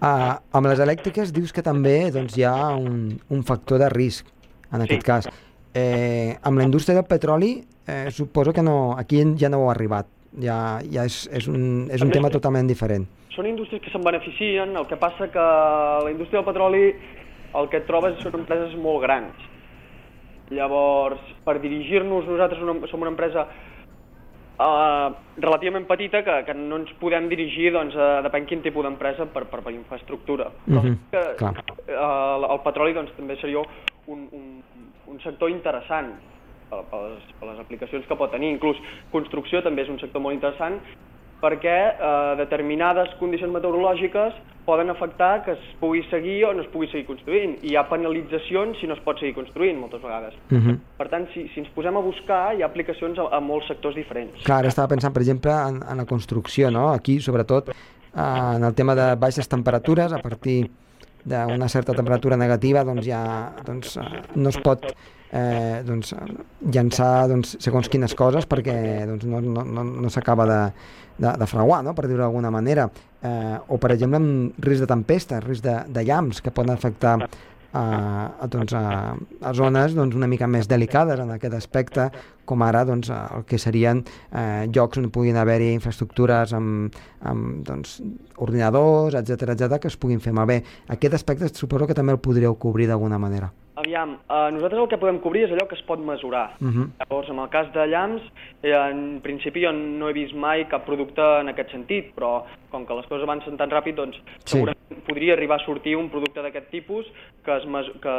uh, 0.00 0.36
amb 0.52 0.66
les 0.66 0.78
elèctriques 0.78 1.32
dius 1.32 1.52
que 1.52 1.62
també 1.62 2.10
doncs, 2.10 2.36
hi 2.36 2.44
ha 2.44 2.76
un, 2.76 3.18
un 3.28 3.42
factor 3.42 3.78
de 3.78 3.88
risc, 3.88 4.26
en 4.72 4.82
aquest 4.82 5.02
Sí. 5.02 5.06
cas. 5.06 5.28
Eh, 5.74 6.36
amb 6.42 6.58
la 6.58 6.64
indústria 6.64 6.94
del 6.94 7.04
petroli, 7.04 7.64
eh, 7.86 8.10
suposo 8.10 8.52
que 8.52 8.62
no, 8.62 8.96
aquí 8.98 9.22
ja 9.36 9.48
no 9.48 9.58
heu 9.58 9.70
arribat 9.70 10.06
ja, 10.36 10.80
ja 10.90 11.04
és, 11.04 11.28
és 11.32 11.48
un, 11.48 11.88
és 11.90 12.02
un 12.02 12.10
tema 12.10 12.30
totalment 12.30 12.68
diferent. 12.68 13.06
Són 13.34 13.46
indústries 13.46 13.82
que 13.82 13.90
se'n 13.90 14.04
beneficien, 14.04 14.76
el 14.76 14.86
que 14.90 14.96
passa 14.96 15.28
que 15.32 15.44
la 16.04 16.10
indústria 16.10 16.40
del 16.40 16.48
petroli 16.48 16.94
el 17.56 17.68
que 17.72 17.80
et 17.80 17.88
trobes 17.88 18.18
són 18.22 18.36
empreses 18.42 18.76
molt 18.80 19.02
grans. 19.06 19.48
Llavors, 20.52 21.20
per 21.44 21.58
dirigir-nos, 21.60 22.28
nosaltres 22.28 22.62
una, 22.64 22.76
som 22.88 23.02
una 23.04 23.12
empresa 23.12 23.44
uh, 24.58 25.08
relativament 25.36 25.86
petita 25.88 26.22
que, 26.24 26.38
que 26.46 26.54
no 26.56 26.80
ens 26.82 26.94
podem 27.00 27.28
dirigir, 27.28 27.70
doncs, 27.74 27.96
uh, 27.96 28.22
depèn 28.24 28.48
quin 28.48 28.64
tipus 28.64 28.86
d'empresa 28.86 29.28
per, 29.34 29.44
per, 29.50 29.60
per 29.64 29.74
infraestructura. 29.76 30.50
Però 30.64 30.82
Mhm, 30.82 30.96
que, 31.12 31.24
uh, 31.92 32.48
el 32.48 32.64
petroli 32.64 32.96
doncs, 32.96 33.12
també 33.16 33.36
seria 33.42 33.62
un, 34.06 34.26
un, 34.32 34.48
un 35.06 35.20
sector 35.20 35.52
interessant 35.52 36.14
per, 36.70 36.82
per, 36.90 37.02
les, 37.04 37.28
per 37.40 37.52
les 37.52 37.60
aplicacions 37.60 38.08
que 38.08 38.16
pot 38.16 38.32
tenir. 38.32 38.50
Inclús 38.56 38.80
construcció 39.12 39.62
també 39.62 39.84
és 39.84 39.92
un 39.92 40.00
sector 40.00 40.24
molt 40.24 40.36
interessant 40.36 40.80
perquè 41.42 41.78
eh, 41.94 42.36
determinades 42.40 43.12
condicions 43.20 43.52
meteorològiques 43.54 44.38
poden 44.68 44.90
afectar 44.92 45.44
que 45.46 45.54
es 45.56 45.60
pugui 45.80 46.02
seguir 46.10 46.42
o 46.44 46.52
no 46.52 46.60
es 46.60 46.68
pugui 46.68 46.90
seguir 46.92 47.06
construint. 47.08 47.54
I 47.64 47.72
hi 47.72 47.76
ha 47.78 47.86
penalitzacions 47.88 48.76
si 48.80 48.88
no 48.90 48.98
es 48.98 49.00
pot 49.04 49.20
seguir 49.20 49.32
construint 49.36 49.78
moltes 49.80 50.02
vegades. 50.02 50.34
Uh 50.50 50.58
-huh. 50.58 50.76
Per 50.98 51.08
tant, 51.08 51.24
si, 51.32 51.48
si 51.54 51.60
ens 51.60 51.70
posem 51.74 51.96
a 51.96 52.00
buscar, 52.00 52.54
hi 52.54 52.62
ha 52.62 52.66
aplicacions 52.66 53.18
a, 53.18 53.28
a 53.36 53.40
molts 53.40 53.66
sectors 53.68 53.94
diferents. 53.94 54.44
Clar, 54.44 54.58
ara 54.58 54.68
estava 54.68 54.88
pensant, 54.88 55.14
per 55.14 55.22
exemple, 55.22 55.50
en, 55.50 55.80
en 55.90 55.96
la 55.96 56.04
construcció, 56.04 56.70
no? 56.70 56.90
Aquí, 56.92 57.20
sobretot, 57.20 57.70
eh, 57.70 58.54
en 58.56 58.64
el 58.64 58.74
tema 58.74 58.94
de 58.94 59.14
baixes 59.16 59.48
temperatures, 59.48 60.12
a 60.12 60.18
partir 60.18 60.70
d'una 61.24 61.68
certa 61.68 61.92
temperatura 61.92 62.36
negativa, 62.36 62.84
doncs 62.84 63.06
ja 63.06 63.52
doncs, 63.64 63.96
eh, 63.96 64.02
no 64.34 64.48
es 64.48 64.58
pot 64.58 64.84
eh, 65.32 65.82
doncs, 65.86 66.14
llançar 66.74 67.28
doncs, 67.30 67.56
segons 67.62 67.90
quines 67.92 68.14
coses 68.18 68.48
perquè 68.48 68.78
doncs, 69.08 69.26
no, 69.28 69.42
no, 69.44 69.64
no, 69.64 69.84
no 69.84 70.12
s'acaba 70.12 70.46
de, 70.48 70.62
de, 71.18 71.34
de 71.42 71.50
frauar, 71.50 71.82
no? 71.84 71.94
per 71.94 72.06
dir-ho 72.08 72.24
d'alguna 72.24 72.52
manera. 72.54 72.88
Eh, 73.22 73.58
o, 73.68 73.78
per 73.82 73.92
exemple, 73.96 74.22
amb 74.22 74.64
risc 74.64 74.86
de 74.86 74.90
tempesta, 74.94 75.42
risc 75.44 75.66
de, 75.66 75.80
de 75.92 76.06
llamps 76.06 76.42
que 76.44 76.54
poden 76.54 76.76
afectar 76.76 77.18
a, 77.72 77.82
a, 78.40 78.46
doncs, 78.46 78.72
a, 78.72 79.14
a 79.40 79.52
zones 79.54 79.94
doncs, 79.94 80.16
una 80.16 80.28
mica 80.30 80.48
més 80.48 80.68
delicades 80.68 81.20
en 81.20 81.34
aquest 81.34 81.54
aspecte, 81.58 82.08
com 82.48 82.64
ara 82.64 82.84
doncs, 82.88 83.10
el 83.12 83.44
que 83.48 83.60
serien 83.60 84.00
eh, 84.32 84.64
llocs 84.72 85.00
on 85.00 85.10
puguin 85.12 85.36
haver-hi 85.36 85.74
infraestructures 85.76 86.54
amb, 86.56 86.96
amb 87.28 87.62
doncs, 87.68 87.98
ordinadors, 88.40 89.18
etc 89.20 89.52
etc 89.52 89.82
que 89.82 89.92
es 89.92 89.98
puguin 90.00 90.22
fer 90.24 90.32
malbé. 90.32 90.62
Aquest 90.88 91.18
aspecte 91.20 91.52
suposo 91.52 91.86
que 91.86 91.96
també 91.98 92.16
el 92.16 92.22
podríeu 92.24 92.56
cobrir 92.56 92.88
d'alguna 92.88 93.20
manera. 93.20 93.52
Aviam, 93.78 94.16
eh, 94.26 94.50
nosaltres 94.50 94.80
el 94.80 94.88
que 94.90 94.98
podem 94.98 95.20
cobrir 95.22 95.44
és 95.46 95.52
allò 95.54 95.68
que 95.70 95.76
es 95.78 95.82
pot 95.86 96.00
mesurar. 96.02 96.56
Uh 96.60 96.68
-huh. 96.68 96.86
Llavors, 96.98 97.28
en 97.30 97.38
el 97.38 97.48
cas 97.48 97.72
de 97.72 97.86
llamps, 97.86 98.22
eh, 98.62 98.72
en 98.72 99.20
principi 99.22 99.62
jo 99.62 99.72
no 99.72 100.08
he 100.08 100.12
vist 100.12 100.34
mai 100.34 100.66
cap 100.68 100.84
producte 100.84 101.22
en 101.40 101.48
aquest 101.48 101.70
sentit, 101.70 102.14
però 102.16 102.42
com 102.70 102.84
que 102.84 102.94
les 102.94 103.06
coses 103.06 103.22
avancen 103.22 103.56
tan 103.56 103.70
ràpid, 103.70 103.94
doncs 103.94 104.16
Sí. 104.16 104.56
segurament 104.56 105.04
podria 105.06 105.34
arribar 105.34 105.60
a 105.60 105.64
sortir 105.64 105.96
un 105.96 106.10
producte 106.10 106.42
d'aquest 106.42 106.70
tipus 106.70 107.06
que, 107.44 107.56
es 107.56 107.66
mes 107.66 107.86
que 108.02 108.14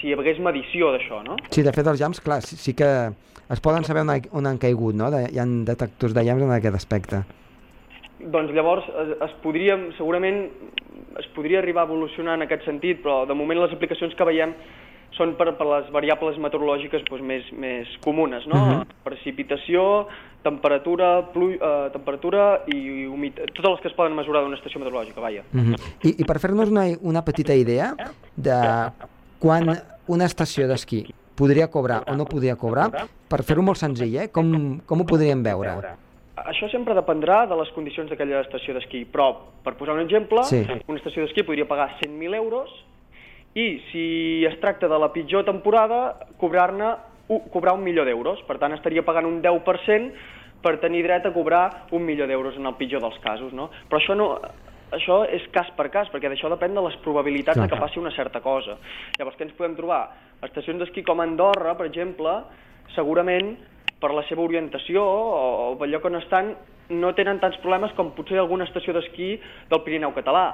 si 0.00 0.08
hi 0.08 0.12
hagués 0.12 0.38
medició 0.38 0.92
d'això, 0.92 1.22
no? 1.24 1.36
Sí, 1.50 1.62
de 1.62 1.72
fet, 1.72 1.86
els 1.86 2.00
llamps, 2.00 2.20
clar, 2.20 2.40
sí, 2.42 2.56
sí 2.56 2.74
que 2.74 3.10
es 3.50 3.60
poden 3.60 3.84
saber 3.84 4.02
on, 4.02 4.10
ha, 4.10 4.20
on 4.32 4.46
han 4.46 4.58
caigut, 4.58 4.94
no? 4.94 5.10
De, 5.10 5.28
hi 5.32 5.38
ha 5.38 5.44
detectors 5.44 6.14
de 6.14 6.22
llamps 6.22 6.42
en 6.42 6.52
aquest 6.52 6.74
aspecte. 6.74 7.24
Doncs 8.20 8.52
llavors 8.52 8.84
es, 8.88 9.16
es 9.20 9.32
podria, 9.42 9.76
segurament 9.98 10.48
es 11.18 11.26
podria 11.34 11.58
arribar 11.58 11.82
a 11.82 11.86
evolucionar 11.86 12.34
en 12.34 12.42
aquest 12.46 12.64
sentit, 12.64 13.02
però 13.02 13.26
de 13.26 13.34
moment 13.34 13.60
les 13.60 13.72
aplicacions 13.72 14.14
que 14.14 14.24
veiem 14.24 14.54
són 15.16 15.34
per, 15.38 15.52
per 15.58 15.66
les 15.66 15.90
variables 15.94 16.38
meteorològiques 16.42 17.04
doncs, 17.08 17.22
més, 17.22 17.50
més 17.52 17.90
comunes, 18.04 18.46
no? 18.50 18.60
Mhm. 18.60 19.00
Precipitació, 19.06 20.06
temperatura, 20.44 21.10
plu, 21.32 21.52
eh, 21.54 21.88
temperatura 21.94 22.62
i 22.68 23.06
humitat, 23.06 23.52
totes 23.54 23.76
les 23.76 23.80
que 23.80 23.88
es 23.88 23.96
poden 23.96 24.16
mesurar 24.16 24.42
d'una 24.44 24.58
estació 24.58 24.80
meteorològica, 24.82 25.20
vaja. 25.20 25.42
Uh 25.54 25.60
-huh. 25.60 25.80
I, 26.02 26.14
I 26.20 26.24
per 26.24 26.38
fer-nos 26.38 26.70
una, 26.70 26.86
una 27.00 27.24
petita 27.24 27.54
idea 27.54 27.94
de 28.36 28.58
quan 29.38 29.70
una 30.06 30.24
estació 30.24 30.68
d'esquí 30.68 31.06
podria 31.34 31.68
cobrar 31.70 32.04
o 32.06 32.14
no 32.14 32.24
podria 32.24 32.56
cobrar, 32.56 32.90
per 33.28 33.42
fer-ho 33.42 33.62
molt 33.62 33.78
senzill, 33.78 34.16
eh? 34.16 34.28
com, 34.30 34.80
com 34.86 35.00
ho 35.00 35.06
podríem 35.06 35.42
veure? 35.42 35.96
Això 36.36 36.68
sempre 36.70 36.94
dependrà 36.94 37.46
de 37.46 37.56
les 37.56 37.70
condicions 37.74 38.10
d'aquella 38.10 38.40
estació 38.40 38.74
d'esquí, 38.74 39.04
però, 39.10 39.34
per 39.62 39.74
posar 39.74 39.94
un 39.94 40.00
exemple, 40.00 40.42
Sí. 40.44 40.66
una 40.86 40.98
estació 40.98 41.22
d'esquí 41.22 41.42
podria 41.42 41.66
pagar 41.66 41.96
100.000 42.00 42.34
euros 42.34 42.70
i, 43.54 43.66
si 43.90 44.44
es 44.46 44.58
tracta 44.60 44.88
de 44.90 44.98
la 44.98 45.12
pitjor 45.14 45.44
temporada, 45.46 46.16
cobrar-ne 46.40 46.94
cobrar 47.52 47.74
un 47.74 47.84
milió 47.84 48.04
d'euros. 48.04 48.42
Per 48.48 48.58
tant, 48.60 48.74
estaria 48.76 49.04
pagant 49.06 49.26
un 49.28 49.40
10% 49.42 50.12
per 50.64 50.78
tenir 50.82 51.04
dret 51.04 51.26
a 51.26 51.32
cobrar 51.32 51.86
un 51.92 52.04
milió 52.04 52.26
d'euros 52.26 52.56
en 52.56 52.66
el 52.66 52.76
pitjor 52.76 53.02
dels 53.04 53.18
casos, 53.24 53.52
no? 53.52 53.70
Però 53.88 54.00
això 54.02 54.18
no... 54.18 54.34
Això 54.94 55.24
és 55.26 55.42
cas 55.50 55.66
per 55.74 55.88
cas, 55.90 56.06
perquè 56.12 56.28
d'això 56.30 56.46
depèn 56.52 56.76
de 56.76 56.82
les 56.84 56.94
probabilitats 57.02 57.56
Clar. 57.56 57.64
de 57.66 57.72
que 57.72 57.80
passi 57.80 57.98
una 57.98 58.12
certa 58.14 58.38
cosa. 58.44 58.76
Llavors, 59.18 59.34
què 59.34 59.42
ens 59.48 59.56
podem 59.58 59.74
trobar? 59.74 60.04
Estacions 60.44 60.78
d'esquí 60.84 61.02
com 61.02 61.22
Andorra, 61.24 61.72
per 61.74 61.88
exemple, 61.88 62.36
segurament 62.94 63.56
per 63.98 64.12
la 64.14 64.22
seva 64.28 64.44
orientació 64.44 65.02
o, 65.02 65.40
o 65.72 65.74
pel 65.80 65.90
lloc 65.90 66.06
on 66.06 66.20
estan 66.20 66.52
no 66.94 67.10
tenen 67.16 67.40
tants 67.42 67.58
problemes 67.64 67.94
com 67.96 68.12
potser 68.14 68.38
alguna 68.38 68.68
estació 68.68 68.94
d'esquí 68.94 69.32
del 69.72 69.82
Pirineu 69.82 70.12
català. 70.14 70.46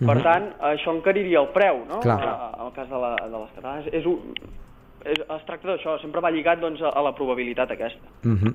Per 0.00 0.16
Mhm. 0.16 0.22
tant, 0.22 0.52
això 0.60 0.94
encariria 0.96 1.40
el 1.40 1.48
preu, 1.52 1.84
no? 1.86 2.00
Clar. 2.00 2.52
En 2.58 2.66
el 2.66 2.72
cas 2.72 2.88
de, 2.88 2.96
la, 2.96 3.14
de 3.16 3.38
les 3.38 3.50
catalanes. 3.54 3.86
És 3.92 4.06
un, 4.06 4.18
és, 5.04 5.18
es 5.20 5.44
tracta 5.46 5.68
d'això, 5.68 6.00
sempre 6.00 6.20
va 6.20 6.30
lligat 6.30 6.58
doncs, 6.60 6.80
a, 6.82 7.02
la 7.02 7.12
probabilitat 7.14 7.70
aquesta. 7.70 8.00
Uh 8.24 8.30
-huh. 8.32 8.54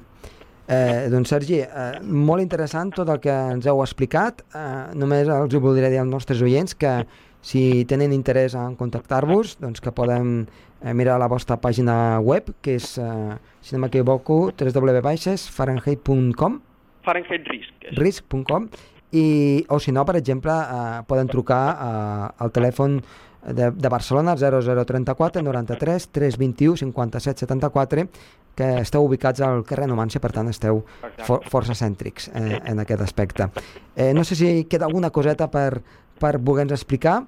eh, 0.68 1.08
doncs 1.12 1.30
Sergi, 1.30 1.60
eh, 1.60 2.00
molt 2.02 2.42
interessant 2.42 2.92
tot 2.96 3.08
el 3.10 3.20
que 3.20 3.30
ens 3.30 3.66
heu 3.68 3.82
explicat. 3.84 4.42
Eh, 4.56 4.86
només 4.96 5.28
els 5.28 5.54
ho 5.54 5.60
voldria 5.60 5.90
dir 5.90 6.00
als 6.00 6.10
nostres 6.10 6.42
oients 6.42 6.74
que 6.76 7.06
si 7.42 7.86
tenen 7.86 8.12
interès 8.12 8.56
en 8.56 8.76
contactar-vos, 8.76 9.58
doncs 9.60 9.80
que 9.80 9.92
poden 9.92 10.48
eh, 10.84 10.94
mirar 10.94 11.20
la 11.20 11.28
vostra 11.28 11.58
pàgina 11.58 12.20
web, 12.20 12.44
que 12.62 12.76
és, 12.76 12.98
eh, 12.98 13.38
si 13.62 13.76
no 13.76 13.82
m'equivoco, 13.82 14.52
www.fahrenheit.com 14.58 16.60
Fahrenheit 17.04 17.48
Risk. 17.48 17.74
Risk.com 17.92 18.70
i, 19.16 19.28
o 19.70 19.80
si 19.80 19.94
no, 19.96 20.04
per 20.06 20.18
exemple, 20.20 20.52
eh, 20.52 21.04
poden 21.08 21.32
trucar 21.32 21.64
eh, 21.72 22.44
al 22.44 22.52
telèfon 22.56 23.00
de, 23.46 23.70
de 23.72 23.90
Barcelona 23.90 24.36
0034 24.36 25.42
93 25.42 26.10
321 26.12 26.78
57 26.78 27.46
74 27.46 28.08
que 28.56 28.68
esteu 28.80 29.04
ubicats 29.04 29.42
al 29.44 29.66
carrer 29.68 29.88
Numància, 29.92 30.22
per 30.24 30.32
tant 30.32 30.48
esteu 30.48 30.82
for, 31.28 31.44
força 31.52 31.76
cèntrics 31.76 32.30
eh, 32.32 32.62
en 32.64 32.80
aquest 32.80 33.04
aspecte. 33.04 33.50
Eh, 33.96 34.14
no 34.16 34.24
sé 34.24 34.38
si 34.40 34.52
queda 34.72 34.88
alguna 34.88 35.12
coseta 35.12 35.50
per, 35.52 35.82
per 36.20 36.38
voler-nos 36.40 36.80
explicar. 36.80 37.20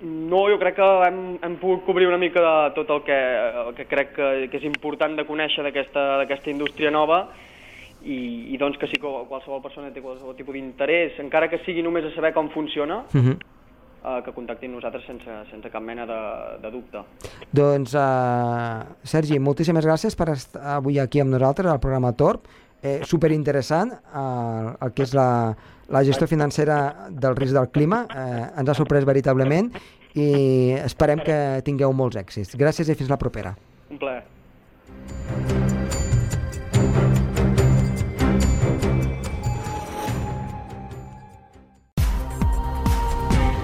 No, 0.00 0.46
jo 0.48 0.56
crec 0.56 0.78
que 0.78 0.88
hem, 1.04 1.20
hem 1.44 1.58
pogut 1.60 1.84
cobrir 1.84 2.08
una 2.08 2.16
mica 2.16 2.40
de 2.40 2.54
tot 2.78 2.88
el 2.96 3.02
que, 3.04 3.20
el 3.66 3.74
que 3.76 3.84
crec 3.84 4.14
que, 4.16 4.28
que 4.48 4.56
és 4.56 4.64
important 4.64 5.12
de 5.18 5.26
conèixer 5.28 5.66
d'aquesta 5.66 6.22
d'aquesta 6.22 6.48
indústria 6.48 6.88
nova 6.90 7.26
i, 8.02 8.54
i 8.54 8.58
doncs 8.58 8.78
que 8.78 8.86
sí 8.86 8.98
que 9.00 9.08
qualsevol 9.28 9.62
persona 9.62 9.90
té 9.92 10.00
qualsevol 10.00 10.36
tipus 10.36 10.54
d'interès, 10.54 11.18
encara 11.20 11.48
que 11.48 11.58
sigui 11.64 11.82
només 11.82 12.04
a 12.04 12.14
saber 12.14 12.32
com 12.34 12.48
funciona, 12.50 13.04
Uh 13.14 13.20
-huh. 13.20 13.36
eh, 14.04 14.22
que 14.24 14.32
contactin 14.32 14.72
nosaltres 14.72 15.04
sense, 15.04 15.30
sense 15.50 15.70
cap 15.70 15.82
mena 15.82 16.06
de, 16.06 16.20
de 16.62 16.70
dubte. 16.70 16.98
Doncs, 17.52 17.94
uh, 17.94 18.84
Sergi, 19.02 19.38
moltíssimes 19.38 19.84
gràcies 19.84 20.16
per 20.16 20.30
estar 20.30 20.76
avui 20.76 20.98
aquí 20.98 21.20
amb 21.20 21.30
nosaltres 21.30 21.70
al 21.70 21.80
programa 21.80 22.12
Torp. 22.12 22.46
Eh, 22.82 23.00
superinteressant 23.04 23.92
eh, 23.92 24.74
el 24.80 24.92
que 24.94 25.02
és 25.02 25.12
la, 25.12 25.54
la 25.90 26.02
gestió 26.02 26.26
financera 26.26 27.08
del 27.10 27.36
risc 27.36 27.52
del 27.52 27.68
clima. 27.68 28.06
Eh, 28.08 28.60
ens 28.60 28.68
ha 28.70 28.74
sorprès 28.74 29.04
veritablement 29.04 29.70
i 30.14 30.72
esperem 30.82 31.20
que 31.20 31.60
tingueu 31.62 31.92
molts 31.92 32.16
èxits. 32.16 32.56
Gràcies 32.56 32.88
i 32.88 32.94
fins 32.94 33.10
la 33.10 33.18
propera. 33.18 33.54
Un 33.90 33.98
plaer. 33.98 35.59